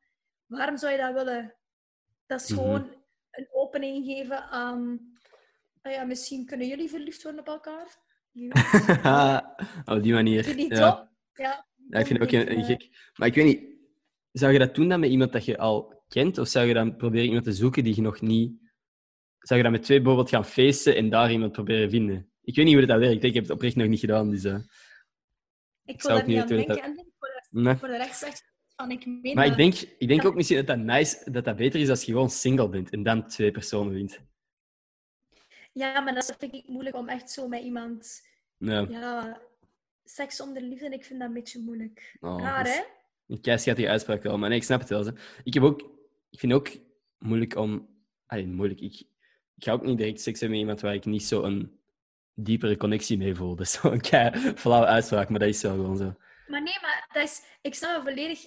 [0.47, 1.55] Waarom zou je dat willen?
[2.27, 2.59] Dat is Mhm.
[2.61, 2.95] gewoon
[3.31, 5.01] een opening geven aan...
[5.83, 7.97] ah ja, misschien kunnen jullie verliefd worden op elkaar.
[9.97, 10.45] Op die manier.
[10.45, 10.91] Vind je niet ja.
[10.91, 11.09] top?
[11.33, 11.67] Ja.
[11.89, 13.11] Ja, ik vind het ook een, een eh, gek.
[13.17, 13.65] Maar ik weet niet,
[14.33, 16.39] zou je dat doen dan met iemand dat je al kent?
[16.39, 18.61] Of zou je dan proberen iemand te zoeken die je nog niet.
[19.43, 22.31] Zou je dan met twee bijvoorbeeld gaan feesten en daar iemand proberen vinden?
[22.43, 23.25] Ik weet niet hoe dat werkt.
[23.25, 24.31] Ik heb het oprecht nog niet gedaan.
[24.31, 24.59] Dus, eh,
[25.85, 26.79] Ik wil ook daar niet aan.
[26.79, 27.77] En voor de, nee.
[27.77, 27.97] voor de
[28.77, 29.59] van ik meen Maar ik dat.
[29.59, 32.31] denk, ik denk ook misschien dat dat, nice, dat dat beter is als je gewoon
[32.31, 34.21] single bent en dan twee personen wint.
[35.73, 38.31] Ja, maar dat vind ik moeilijk om echt zo met iemand...
[38.57, 38.87] Ja.
[38.89, 39.41] Ja,
[40.05, 42.17] seks zonder liefde, ik vind dat een beetje moeilijk.
[42.21, 42.85] Oh, Raar, dat is hè?
[43.27, 45.13] Een keischattige uitspraak wel, maar nee, ik snap het wel.
[45.45, 45.81] Ik, heb ook,
[46.31, 46.71] ik vind het ook
[47.19, 47.89] moeilijk om...
[48.27, 48.81] Allee, moeilijk.
[48.81, 49.03] Ik,
[49.57, 51.81] ik ga ook niet direct seks hebben met iemand waar ik niet zo een
[52.35, 53.57] diepere connectie mee voel.
[53.57, 56.15] Dat is zo'n kei flauwe uitspraak, maar dat is wel gewoon zo.
[56.47, 58.45] Maar nee, maar dat is, ik snap het volledig.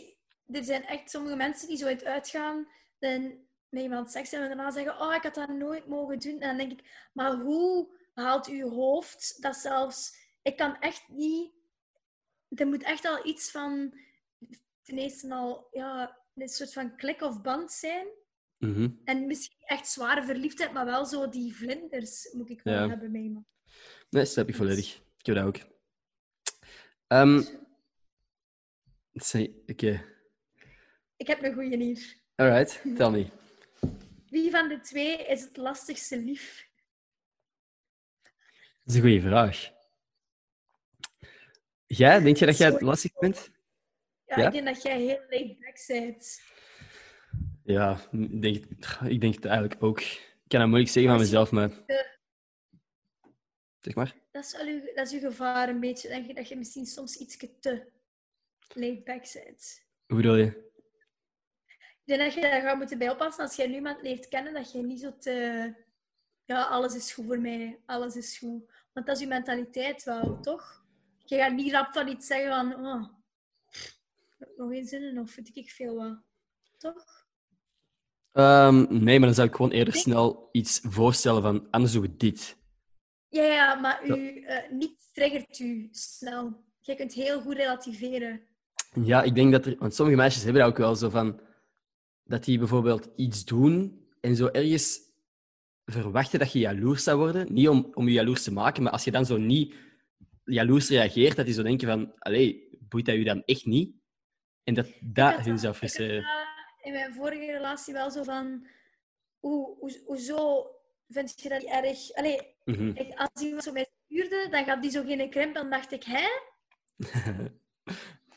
[0.52, 2.68] Er zijn echt sommige mensen die zo uit uitgaan
[3.00, 6.40] en met iemand seks hebben en daarna zeggen: Oh, ik had dat nooit mogen doen.
[6.40, 10.16] En dan denk ik: Maar hoe haalt uw hoofd dat zelfs.
[10.42, 11.54] Ik kan echt niet.
[12.50, 14.00] Er moet echt al iets van.
[14.84, 18.08] Ten eerste al ja, een soort van klik of band zijn.
[18.66, 18.90] Mhm.
[19.04, 22.90] En misschien echt zware verliefdheid, maar wel zo die vlinders moet ik wel Ja.
[22.90, 23.40] hebben bij me.
[24.10, 24.96] Nee, snap ik volledig.
[25.18, 25.58] Ik heb dat ook.
[27.08, 27.42] Ehm,
[29.12, 30.06] zeg- Oké.
[31.18, 32.16] Ik heb een goeie hier.
[32.36, 33.28] Alright, tell me.
[34.30, 36.68] Wie van de twee is het lastigste lief?
[38.84, 39.74] Dat is een goede vraag.
[41.86, 43.50] Jij, denk je dat jij het lastig bent?
[44.26, 44.46] Ja, Ja?
[44.48, 46.42] ik denk dat jij heel laid back bent.
[47.66, 48.66] Ja, ik denk,
[49.08, 50.00] ik denk het eigenlijk ook.
[50.00, 51.70] Ik kan dat moeilijk zeggen van je- mezelf, maar...
[51.86, 52.14] de-
[53.80, 54.16] Zeg maar.
[54.32, 56.08] Dat is, wel uw, dat is uw gevaar een beetje.
[56.08, 57.92] Denk je dat je misschien soms iets te
[58.74, 59.84] laid back bent.
[60.08, 60.64] Hoe bedoel je?
[61.68, 64.54] Ik denk dat je daar gaat moeten bij oppassen als jij nu iemand leert kennen,
[64.54, 65.74] dat je niet zo te...
[66.46, 67.80] Ja, alles is goed voor mij.
[67.86, 68.72] Alles is goed.
[68.94, 70.84] Want dat is je mentaliteit wel, toch?
[71.26, 72.86] Je gaat niet rap van iets zeggen van...
[72.86, 73.08] Oh,
[74.58, 76.22] nog geen zin in of weet ik veel wat.
[76.78, 77.25] Toch?
[78.36, 82.16] Ehm, nee, maar dan zou ik gewoon eerder snel iets voorstellen van anders doen we
[82.18, 82.58] dit.
[83.28, 86.64] Ja, ja maar u, eh, niet triggert u snel.
[86.82, 88.42] Je kunt heel goed relativeren.
[89.04, 89.76] Ja, ik denk dat er...
[89.80, 91.40] Want sommige meisjes hebben dat ook wel zo van...
[92.24, 95.00] Dat die bijvoorbeeld iets doen en zo ergens
[95.86, 97.54] verwachten dat je jaloers zou worden.
[97.54, 99.76] Niet om, om je jaloers te maken, maar als je dan zo niet
[100.44, 102.14] jaloers reageert, dat die zo denken van...
[102.18, 103.96] Allee, boeit dat u dan echt niet?
[104.64, 106.26] En dat dat had hun dat- zou frustreren.
[106.86, 108.68] In mijn vorige relatie wel zo van...
[109.40, 110.68] Hoe, hoe, hoezo
[111.10, 112.14] vind je dat niet erg?
[112.14, 112.88] Allee, Mhm.
[112.88, 115.54] ik, als iemand zo mij stuurde, dan gaf die zo geen krimp.
[115.56, 116.28] Dan dacht ik, hè?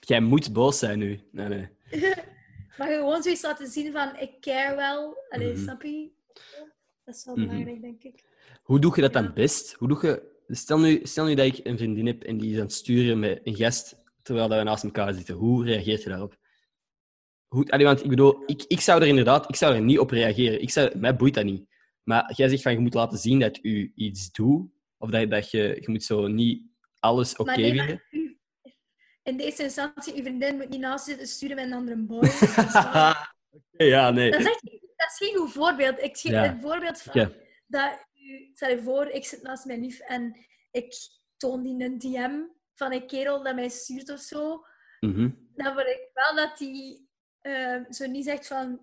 [0.00, 1.20] Jij moet boos zijn nu.
[1.32, 1.68] Nee, nee.
[2.78, 5.16] Maar gewoon zoiets laten zien van, ik care wel.
[5.28, 5.62] Allee, Mhm.
[5.62, 6.10] snap je?
[7.04, 7.46] Dat is wel Mhm.
[7.46, 8.24] belangrijk, denk ik.
[8.62, 9.72] Hoe doe je dat dan best?
[9.72, 10.36] Hoe doe je...
[10.48, 13.18] stel, nu, stel nu dat ik een vriendin heb en die is aan het sturen
[13.18, 15.34] met een gast terwijl dat we naast elkaar zitten.
[15.34, 16.37] Hoe reageert je daarop?
[17.48, 20.10] Hoe, allee, want ik bedoel, ik, ik zou er inderdaad ik zou er niet op
[20.10, 20.60] reageren.
[20.62, 21.66] Ik zou, mij boeit dat niet.
[22.02, 24.70] Maar jij zegt van je moet laten zien dat u iets doet.
[24.98, 26.62] Of dat, dat je, je moet zo niet
[26.98, 28.02] alles oké maar vinden.
[28.10, 28.38] u-
[29.22, 32.20] in deze instantie, uw vriendin moet niet naast je zitten sturen met een andere boy.
[32.72, 33.14] Wel-
[33.88, 34.30] ja, nee.
[34.30, 34.62] Dat is, echt,
[34.96, 36.02] dat is geen goed voorbeeld.
[36.02, 36.44] Ik geef Ja.
[36.52, 37.32] een voorbeeld van
[37.66, 40.36] dat u, stel je voor, ik zit naast mijn lief en
[40.70, 40.94] ik
[41.36, 42.30] toon die een DM
[42.74, 44.64] van een kerel dat mij stuurt of zo.
[45.00, 45.30] Mhm.
[45.54, 47.07] Dan wil ik wel dat die
[47.48, 48.80] eh, zo niet zegt van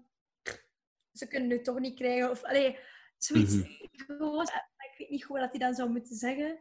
[1.11, 2.30] ze kunnen het toch niet krijgen.
[2.30, 2.78] Of allee,
[3.18, 3.55] zoiets.
[3.91, 4.41] Gewoon,
[4.78, 6.59] ik weet niet goed wat hij dan zou moeten zeggen.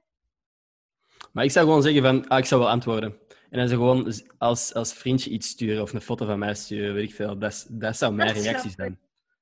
[1.33, 3.19] Maar ik zou gewoon zeggen van, ah, ik zou wel antwoorden.
[3.51, 6.95] En dan zou gewoon als, als vriendje iets sturen of een foto van mij sturen,
[6.95, 7.39] weet ik veel.
[7.39, 8.73] Dat, dat zou mijn Dat ik.
[8.77, 9.01] zijn.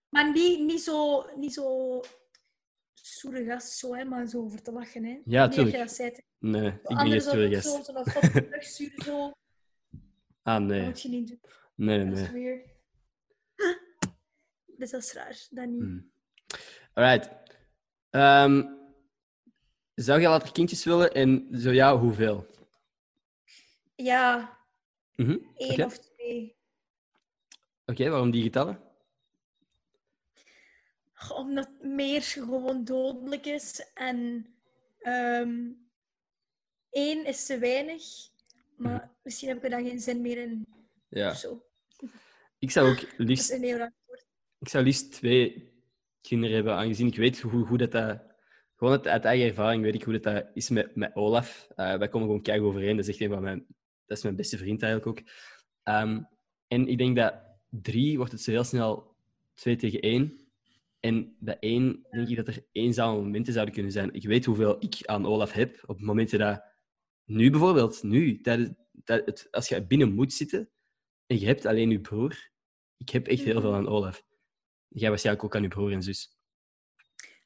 [0.08, 2.00] Maar niet, niet zo, niet zo
[2.94, 5.04] stoere gast, zo, hè, maar zo over te lachen.
[5.04, 5.18] Hè.
[5.24, 5.76] Ja, tuurlijk.
[5.76, 6.10] dat zei.
[6.10, 6.20] hè.
[6.38, 7.66] Nee, ik ben geen stoere gast.
[7.66, 9.32] zo zo'n foto terugsturen, zo.
[10.42, 10.84] Ah, Dat nee.
[10.84, 11.40] moet je niet doen.
[11.74, 12.66] Nee, nee, is weird.
[14.78, 15.46] Dus dat is raar.
[15.50, 15.80] Dat niet.
[15.80, 16.12] Hmm.
[16.94, 17.30] Alright.
[18.10, 18.64] Ehm,
[19.94, 22.46] zou je later kindjes willen en zo ja, hoeveel?
[23.94, 24.60] Ja,
[25.16, 25.38] Mhm.
[25.56, 26.56] één Oké, of twee.
[27.86, 28.80] Oké, waarom die getallen?
[31.34, 33.90] Omdat meer gewoon dodelijk is.
[33.94, 34.46] En
[34.98, 35.70] ehm
[36.90, 38.02] één is te weinig.
[38.76, 40.66] Maar misschien heb ik er dan geen zin meer in.
[41.12, 41.34] Ja.
[41.34, 41.62] Zo.
[42.58, 43.90] Ik zou ook Dat is liefst, een heel
[44.58, 45.72] ik zou liefst twee
[46.20, 48.30] kinderen hebben, aangezien ik weet hoe, hoe dat, dat...
[48.76, 51.68] Gewoon uit, uit eigen ervaring weet ik hoe dat, dat is met, met Olaf.
[51.74, 52.96] Eh, wij komen gewoon kijken overeen.
[52.96, 53.66] Dat is echt een van mijn...
[54.06, 55.28] Dat is mijn beste vriend eigenlijk ook.
[55.82, 56.22] Ehm,
[56.68, 57.34] en ik denk dat
[57.68, 59.16] drie wordt het zo heel snel
[59.54, 60.52] twee tegen één.
[61.00, 64.14] En bij één denk ik dat er eenzame momenten zouden kunnen zijn.
[64.14, 66.64] Ik weet hoeveel ik aan Olaf heb op momenten dat...
[67.24, 68.70] Nu bijvoorbeeld, nu, tijdens,
[69.04, 70.71] tijdens als je binnen moet zitten
[71.32, 72.50] en je hebt alleen je broer.
[72.96, 74.22] Ik heb echt heel veel aan Olaf.
[74.88, 76.36] Jij waarschijnlijk ook aan je broer en zus.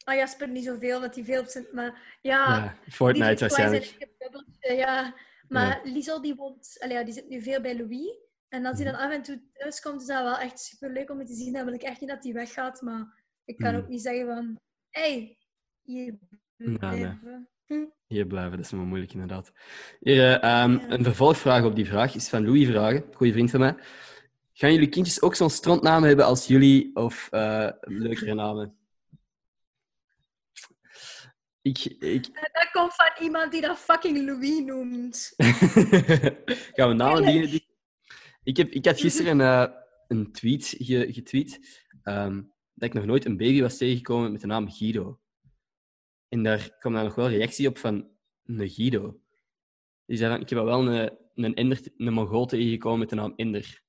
[0.05, 1.66] Ah, Jasper niet zoveel, dat hij veel op zijn...
[1.72, 4.09] Maar ja, Ja, Fortnite waarschijnlijk.
[4.61, 5.14] ja.
[5.49, 6.76] Maar Liesel die woont...
[6.80, 8.14] Allee, die zit nu veel bij Louis.
[8.49, 8.97] En als hij Mhm.
[8.97, 11.53] dan af en toe thuis komt, is dat wel echt super leuk om te zien.
[11.53, 12.80] Dan wil ik echt niet dat hij weggaat.
[12.80, 13.82] Maar ik kan Mhm.
[13.82, 14.61] ook niet zeggen van...
[14.91, 15.39] hey,
[15.82, 16.18] hier
[16.57, 17.49] blijven.
[18.07, 19.53] Hier blijven, dat is wel moeilijk inderdaad.
[20.01, 20.79] Hier, eh, ehm.
[20.93, 23.75] Een vervolgvraag op die vraag is van Louis Vragen, goede vriend van mij.
[24.53, 28.77] Gaan jullie kindjes ook zo'n strontnaam hebben als jullie of eh, leukere namen?
[31.62, 32.27] Ik, ik...
[32.27, 35.33] En dat komt van iemand die dat fucking Louis noemt.
[36.77, 37.67] Gaan we namen die-
[38.43, 39.67] Ik, heb, ik had gisteren eh,
[40.09, 41.61] een tweet ge- getweet
[42.03, 42.35] ehm,
[42.75, 45.21] dat ik nog nooit een baby was tegengekomen met de naam Guido.
[46.29, 48.09] En daar kwam dan nog wel reactie op van
[48.45, 49.20] een Guido.
[50.07, 53.33] Die zei van, ik heb wel een, een, Ender, een Mongool tegengekomen met de naam
[53.37, 53.83] Ender.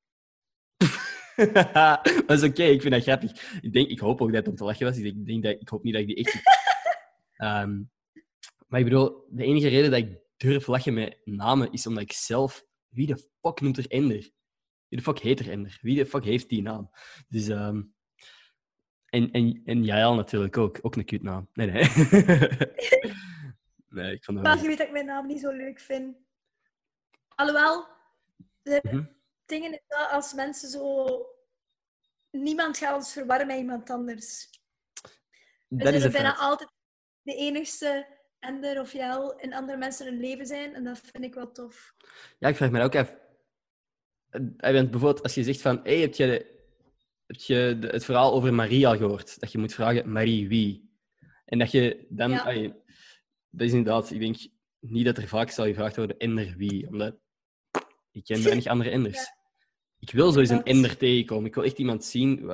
[2.25, 3.61] dat is oké, ik vind dat grappig.
[3.61, 4.97] Ik, denk, ik hoop ook dat het om te lachen was.
[4.97, 6.41] Ik, denk dat, ik hoop niet dat ik die echt...
[7.37, 7.83] Ehm,
[8.67, 12.11] maar ik bedoel, de enige reden dat ik durf lachen met namen is omdat ik
[12.11, 12.65] zelf...
[12.87, 14.29] Wie de fuck noemt er Ender?
[14.87, 15.77] Wie de fuck heet er Ender?
[15.81, 16.89] Wie de fuck heeft die naam?
[17.27, 17.47] Dus...
[17.47, 17.81] ehm
[19.23, 20.79] en, en, en Jael natuurlijk ook.
[20.81, 21.49] Ook een cute naam.
[21.53, 21.83] Nee, nee.
[23.89, 24.61] nee, ik vond Maar wel...
[24.61, 26.17] je weet dat ik mijn naam niet zo leuk vind.
[27.35, 27.87] Alhoewel,
[28.61, 29.03] de Mhm.
[29.45, 31.05] dingen is dat als mensen zo...
[32.31, 34.49] Niemand gaat ons verwarren met iemand anders.
[35.67, 36.41] We Dat is zullen een bijna feit.
[36.49, 36.69] altijd
[37.21, 38.07] de enigste
[38.39, 40.73] Ender of Jel in andere mensen hun leven zijn.
[40.75, 41.95] En dat vind ik wel tof.
[42.39, 43.15] Ja, ik vraag me ook af.
[44.29, 46.55] Eh, bijvoorbeeld, als je zegt van, hey, heb je,
[47.27, 49.39] heb je de- het verhaal over Marie al gehoord?
[49.39, 50.89] Dat je moet vragen, Marie wie?
[51.45, 52.29] En dat je dan...
[52.31, 52.43] Ja.
[53.49, 54.37] dat is inderdaad, ik denk
[54.79, 56.87] niet dat er vaak zal gevraagd worden, Ender wie?
[56.87, 57.15] Omdat
[58.11, 59.31] ik ken weinig andere Enders.
[59.99, 60.63] Ik wil zo eens een.
[60.63, 61.45] Ender tegenkomen.
[61.45, 62.51] Ik wil echt iemand zien.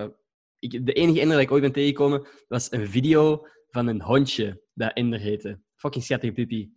[0.59, 4.61] Ik, de enige Ender dat ik ooit ben tegengekomen, was een video van een hondje
[4.73, 5.59] dat Ender heette.
[5.75, 6.73] Fucking schattige pipi.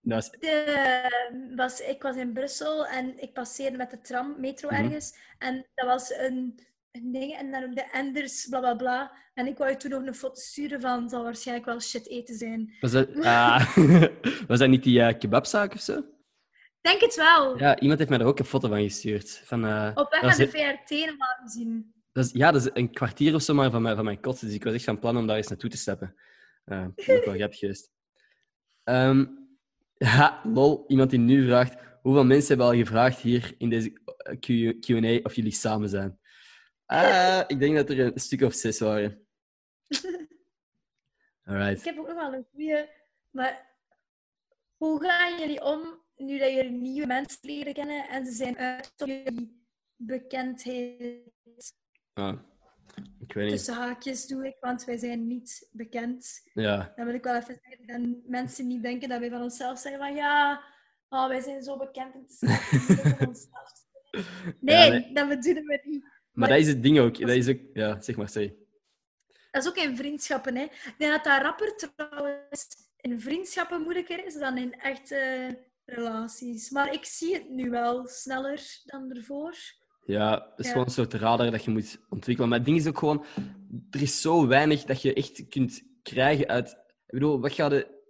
[0.00, 4.68] Dat was De, was, ik was in Brussel en ik passeerde met de tram, metro
[4.68, 4.84] Mhm.
[4.84, 5.18] ergens.
[5.38, 6.58] En dat was een,
[6.92, 9.12] een ding en dan ook de Enders, bla bla bla.
[9.34, 12.34] En ik wou je toen nog een foto sturen van, zal waarschijnlijk wel shit eten
[12.34, 12.74] zijn.
[12.80, 13.76] Was dat, ah,
[14.48, 16.04] was dat niet die eh, kebabzaak of zo?
[16.80, 17.58] Denk het wel.
[17.58, 19.42] Ja, iemand heeft mij daar ook een foto van gestuurd.
[19.44, 21.92] Van, eh, Op weg naar de VRT normaal gezien.
[22.12, 24.40] dat is, ja, dat is een kwartier of zo maar van mijn, van mijn kot.
[24.40, 26.14] Dus ik was echt van plan om daar eens naartoe te stappen.
[26.64, 27.90] Eh, dat is ook wel grappig geweest.
[29.94, 30.84] Ja, lol.
[30.88, 31.74] Iemand die nu vraagt...
[32.02, 33.92] Hoeveel mensen hebben al gevraagd hier in deze
[34.80, 36.18] Q&A of jullie samen zijn?
[36.92, 39.26] Ah, ik denk dat er een stuk of zes waren.
[41.44, 41.78] Alright.
[41.78, 42.88] Ik heb ook nog wel een goede.
[43.30, 43.76] Maar
[44.76, 48.92] hoe gaan jullie om nu dat jullie nieuwe mensen leren kennen en ze zijn uit
[48.96, 49.66] op jullie
[49.96, 51.74] bekendheid?
[52.12, 52.38] Ah,
[53.20, 53.56] ik weet niet.
[53.56, 56.50] Tussen haakjes doe ik, want wij zijn niet bekend.
[56.54, 56.92] Ja.
[56.96, 60.00] Dan wil ik wel even zeggen dat mensen niet denken dat wij van onszelf zeggen
[60.00, 60.64] van ja,
[61.08, 62.48] oh, wij zijn zo bekend en
[62.86, 63.80] moeten van onszelf.
[64.60, 65.12] Nee, nee.
[65.12, 66.04] dat bedoelen we niet.
[66.32, 67.18] Maar Maar- dat is het ding ook.
[67.18, 67.58] Dat is ook...
[67.72, 68.54] Ja, zeg maar, sorry.
[69.50, 70.56] Dat is ook in vriendschappen.
[70.56, 70.62] Hè.
[70.62, 72.66] Ik denk dat dat rapper trouwens
[72.96, 76.70] in vriendschappen moeilijker is dan in echte relaties.
[76.70, 79.54] Maar ik zie het nu wel sneller dan ervoor.
[80.04, 80.70] Ja, het is Ja.
[80.72, 82.48] gewoon een soort radar dat je moet ontwikkelen.
[82.50, 83.24] Maar het ding is ook gewoon,
[83.90, 86.68] er is zo weinig dat je echt kunt krijgen uit...
[87.06, 88.00] Ik bedoel, wat ga je...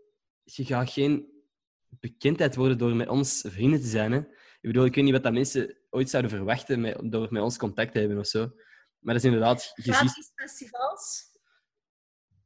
[0.44, 1.30] Je gaat geen
[1.88, 4.12] bekendheid worden door met ons vrienden te zijn.
[4.12, 4.20] Hè?
[4.62, 7.56] Ik bedoel, ik weet niet wat dat mensen ooit zouden verwachten met, door met ons
[7.56, 8.40] contact te hebben of zo.
[8.98, 9.72] Maar dat is inderdaad...
[9.74, 11.24] Ziet, Gratis festivals.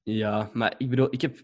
[0.02, 1.38] ja, maar ik bedoel, ik heb,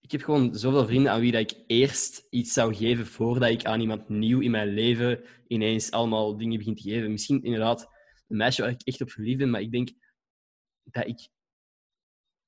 [0.00, 3.64] ik heb gewoon zoveel vrienden aan wie dat ik eerst iets zou geven voordat ik
[3.64, 7.10] aan iemand nieuw in mijn leven ineens allemaal dingen begin te geven.
[7.10, 7.88] Misschien inderdaad
[8.28, 9.90] een meisje waar ik echt op verliefd ben, maar ik denk
[10.82, 11.28] dat ik,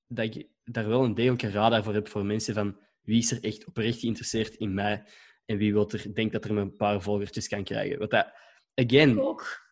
[0.07, 3.44] dat ik daar wel een degelijke radar voor heb voor mensen van wie is er
[3.44, 5.07] echt oprecht geïnteresseerd in mij
[5.51, 7.98] en wie wil er, denkt dat er een paar volgertjes kan krijgen.
[7.98, 8.32] Wat dat,
[8.74, 9.68] again, Ik ook.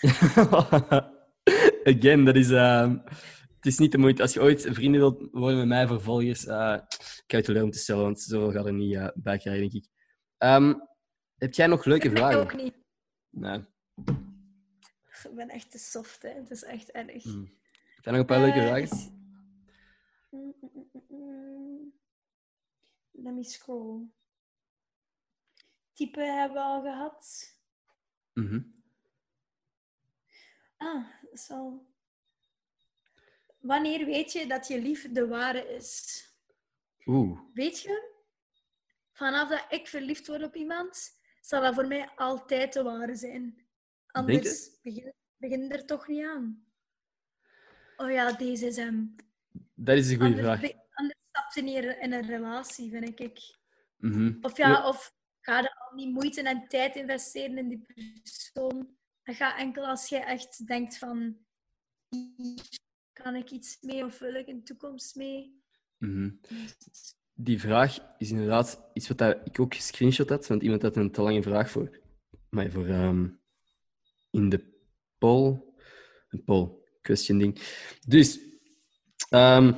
[1.84, 2.98] Again, dat is, ehm,
[3.56, 4.22] het is niet de moeite.
[4.22, 7.62] Als je ooit vrienden wilt worden met mij voor volgers, eh ik ga je teleur
[7.62, 9.90] om te stellen, want zoveel gaat er niet eh, bij krijgen, denk ik.
[10.38, 10.74] Ehm,
[11.36, 12.40] heb jij nog leuke Ik vragen?
[12.40, 12.74] ook niet.
[13.30, 13.64] Nee.
[15.22, 16.28] Ik ben echt te soft, hè.
[16.28, 17.22] Het is echt erg.
[17.22, 17.40] Hm.
[17.94, 19.12] Heb jij nog een paar leuke Eh, vragen?
[20.30, 21.92] mm, mm, mm.
[23.12, 24.02] Let me scroll.
[25.98, 27.54] Type hebben we al gehad.
[28.32, 28.60] Mhm.
[30.76, 31.86] Ah, zo.
[33.58, 36.22] Wanneer weet je dat je lief de ware is?
[37.06, 37.40] Oeh.
[37.54, 38.12] Weet je?
[39.12, 43.66] Vanaf dat ik verliefd word op iemand, zal dat voor mij altijd de ware zijn.
[44.06, 46.66] Anders begin, begin er toch niet aan.
[47.96, 49.16] Oh ja, deze is hem.
[49.74, 50.60] Dat is een goede vraag.
[50.90, 53.56] anders stap je niet in een relatie, vind ik.
[53.96, 54.36] Mhm.
[54.40, 55.17] Of ja, of
[55.48, 57.86] ga je al niet moeite en tijd investeren in die
[58.22, 58.96] persoon.
[59.22, 61.36] Dat gaat enkel als je echt denkt van...
[62.08, 62.64] Hier
[63.12, 65.62] kan ik iets mee of wil ik in de toekomst mee?
[65.98, 66.30] Mhm.
[67.34, 71.22] Die vraag is inderdaad iets wat ik ook gescreenshot had, want iemand had een te
[71.22, 72.00] lange vraag voor.
[72.50, 73.28] Maar voor ehm,
[74.30, 74.80] in de
[75.18, 75.66] poll.
[76.28, 76.70] Een poll,
[77.02, 77.60] question ding.
[78.06, 78.40] Dus,
[79.28, 79.72] ehm,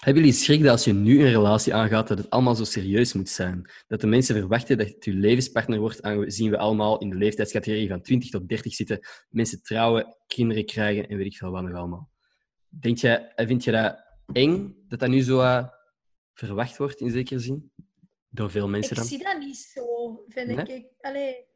[0.00, 3.12] hebben jullie schrik dat als je nu een relatie aangaat, dat het allemaal zo serieus
[3.12, 3.70] moet zijn?
[3.88, 7.88] Dat de mensen verwachten dat het je levenspartner wordt, aangezien we allemaal in de leeftijdscategorie
[7.88, 11.74] van 20 tot 30 zitten, mensen trouwen, kinderen krijgen en weet ik veel wat nog
[11.74, 12.10] allemaal.
[12.68, 13.96] Denk jij, vind je dat
[14.32, 15.68] eng, dat dat nu zo eh,
[16.32, 17.72] verwacht wordt, in zekere zin?
[18.28, 19.06] Door veel mensen Ik dan?
[19.06, 19.84] zie dat niet zo,
[20.28, 20.56] vind Nee?
[20.56, 20.68] ik.
[20.68, 20.86] ik.
[21.00, 21.48] Allee,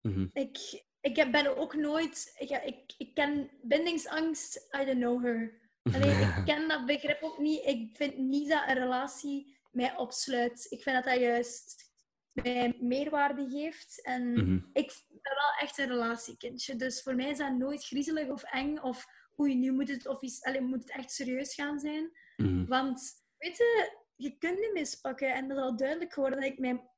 [0.00, 0.26] Mhm.
[0.32, 0.58] ik,
[1.00, 2.34] ik ben ook nooit...
[2.38, 5.66] Ik, ik, ik ken bindingsangst, I don't know her.
[5.94, 7.64] Ik ken dat begrip ook niet.
[7.64, 10.66] Ik vind niet dat een relatie mij opsluit.
[10.70, 11.86] Ik vind dat dat juist
[12.32, 14.02] mij meerwaarde geeft.
[14.04, 14.58] En Mhm.
[14.72, 16.76] ik ben wel echt een relatiekindje.
[16.76, 18.78] Dus voor mij is dat nooit griezelig of eng.
[18.78, 19.06] Of
[19.40, 22.12] oei, nu moet het, of is, allee, moet het echt serieus gaan zijn.
[22.36, 22.66] Mhm.
[22.66, 25.34] Want, weet je, je kunt niet mispakken.
[25.34, 26.88] En dat is al duidelijk geworden dat ik mij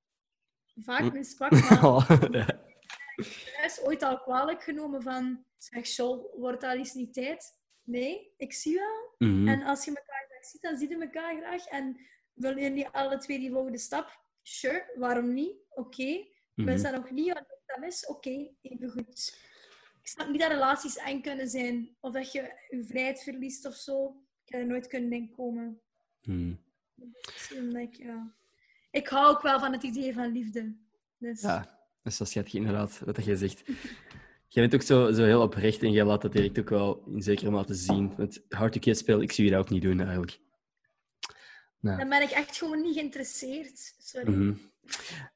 [0.74, 1.12] vaak Hm.
[1.12, 1.50] mispak.
[1.50, 2.46] Maar Oh, ja.
[3.56, 5.44] hij is ooit al kwalijk genomen van...
[5.58, 7.59] Zeg, Sol, wordt dat eens niet tijd?
[7.90, 9.14] Nee, ik zie wel.
[9.28, 9.48] Mhm.
[9.48, 11.66] En als je elkaar graag ziet, dan zie je elkaar graag.
[11.66, 12.00] En
[12.32, 14.20] willen jullie alle twee die volgende stap?
[14.42, 15.52] Sure, waarom niet?
[15.68, 16.26] Oké.
[16.54, 18.06] We zijn nog niet wat dat is?
[18.06, 19.38] Oké, even goed.
[20.00, 21.96] Ik snap niet dat relaties eng kunnen zijn.
[22.00, 24.06] Of dat je je vrijheid verliest of zo.
[24.44, 25.80] Ik ga er nooit kunnen in komen.
[26.22, 26.54] Mhm.
[27.76, 28.34] Ik, ja.
[28.90, 30.76] ik hou ook wel van het idee van liefde.
[31.18, 31.58] Dus, Ja,
[32.02, 33.62] dat is zo schattig inderdaad, wat jij zegt.
[34.52, 37.22] Jij bent ook zo, zo heel oprecht en jij laat dat direct ook wel in
[37.22, 38.12] zekere mate zien.
[38.16, 40.38] Het hard to spel, ik zie je dat ook niet doen eigenlijk.
[41.80, 41.98] Nou.
[41.98, 43.94] Dan ben ik echt gewoon niet geïnteresseerd.
[43.98, 44.30] Sorry.
[44.32, 44.52] Mhm.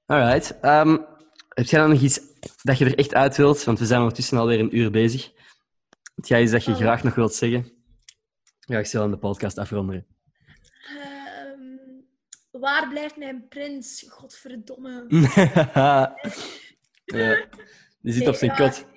[0.06, 0.60] Alright.
[0.60, 0.96] Ehm,
[1.48, 2.20] heb jij dan nog iets
[2.62, 3.64] dat je er echt uit wilt?
[3.64, 5.32] Want we zijn ondertussen alweer een uur bezig.
[6.14, 6.76] Heb jij iets dat je Oh.
[6.76, 7.72] graag nog wilt zeggen?
[8.60, 10.06] Ja, ik zal aan de podcast afronden.
[10.88, 11.60] Ehm,
[12.50, 14.04] waar blijft mijn prins?
[14.08, 15.04] Godverdomme.
[17.04, 17.46] ja,
[18.00, 18.56] die zit Nee, op zijn ja.
[18.56, 18.92] kot.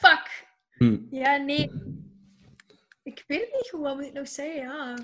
[0.00, 0.46] Fuck.
[0.70, 0.98] Hm.
[1.10, 1.70] Ja, nee.
[3.02, 3.80] Ik weet niet goed.
[3.80, 4.60] Wat moet ik nog zeggen?
[4.62, 4.98] Ja.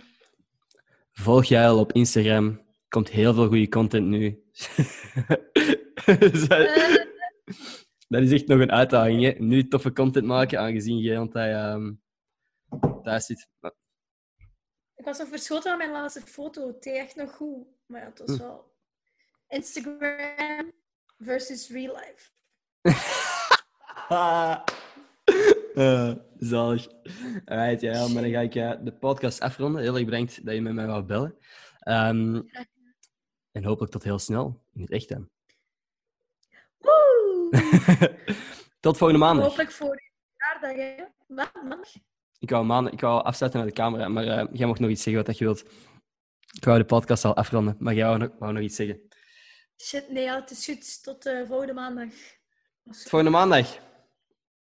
[1.12, 2.64] Volg jij al op Instagram.
[2.88, 4.42] Komt heel veel goede content nu.
[6.06, 6.94] Dat- Eh,
[8.08, 9.22] dat is echt nog een uitdaging.
[9.22, 9.30] Hè?
[9.38, 11.92] Nu toffe content maken, aangezien jij want hij ehm,
[13.02, 13.48] thuis zit.
[14.94, 16.66] ik was nog verschoten aan mijn laatste foto.
[16.66, 17.66] Het deed echt nog goed.
[17.86, 18.42] Maar ja, het was Hm.
[18.42, 18.74] wel...
[19.48, 20.72] Instagram
[21.18, 22.30] versus real life.
[25.74, 26.86] Eh, zalig.
[27.44, 28.52] Alright, ja, maar dan ga ik
[28.84, 29.82] de podcast afronden.
[29.82, 31.38] Heel erg bedankt dat je met mij wou bellen.
[31.78, 32.40] Ehm,
[33.52, 34.62] en hopelijk tot heel snel.
[34.72, 35.30] In het echt dan.
[38.80, 39.46] Tot volgende maandag.
[39.46, 41.04] Hopelijk voor je verjaardag, hè.
[41.34, 41.88] Maandag?
[42.38, 45.02] Ik wou, maandag, ik wou afsluiten naar de camera, maar eh, jij mag nog iets
[45.02, 45.64] zeggen wat je wilt.
[46.52, 49.00] Ik wou de podcast al afronden, maar jij wou nog, wou nog iets zeggen.
[49.82, 51.02] Shit, nee, het is goed.
[51.02, 52.08] Tot eh, volgende maandag.
[52.84, 53.78] Tot volgende maandag.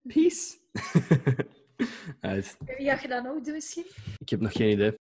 [0.08, 0.58] Peace.
[2.78, 3.86] Wie ga je dat nog doen misschien?
[4.18, 4.93] Ik heb nog geen idee.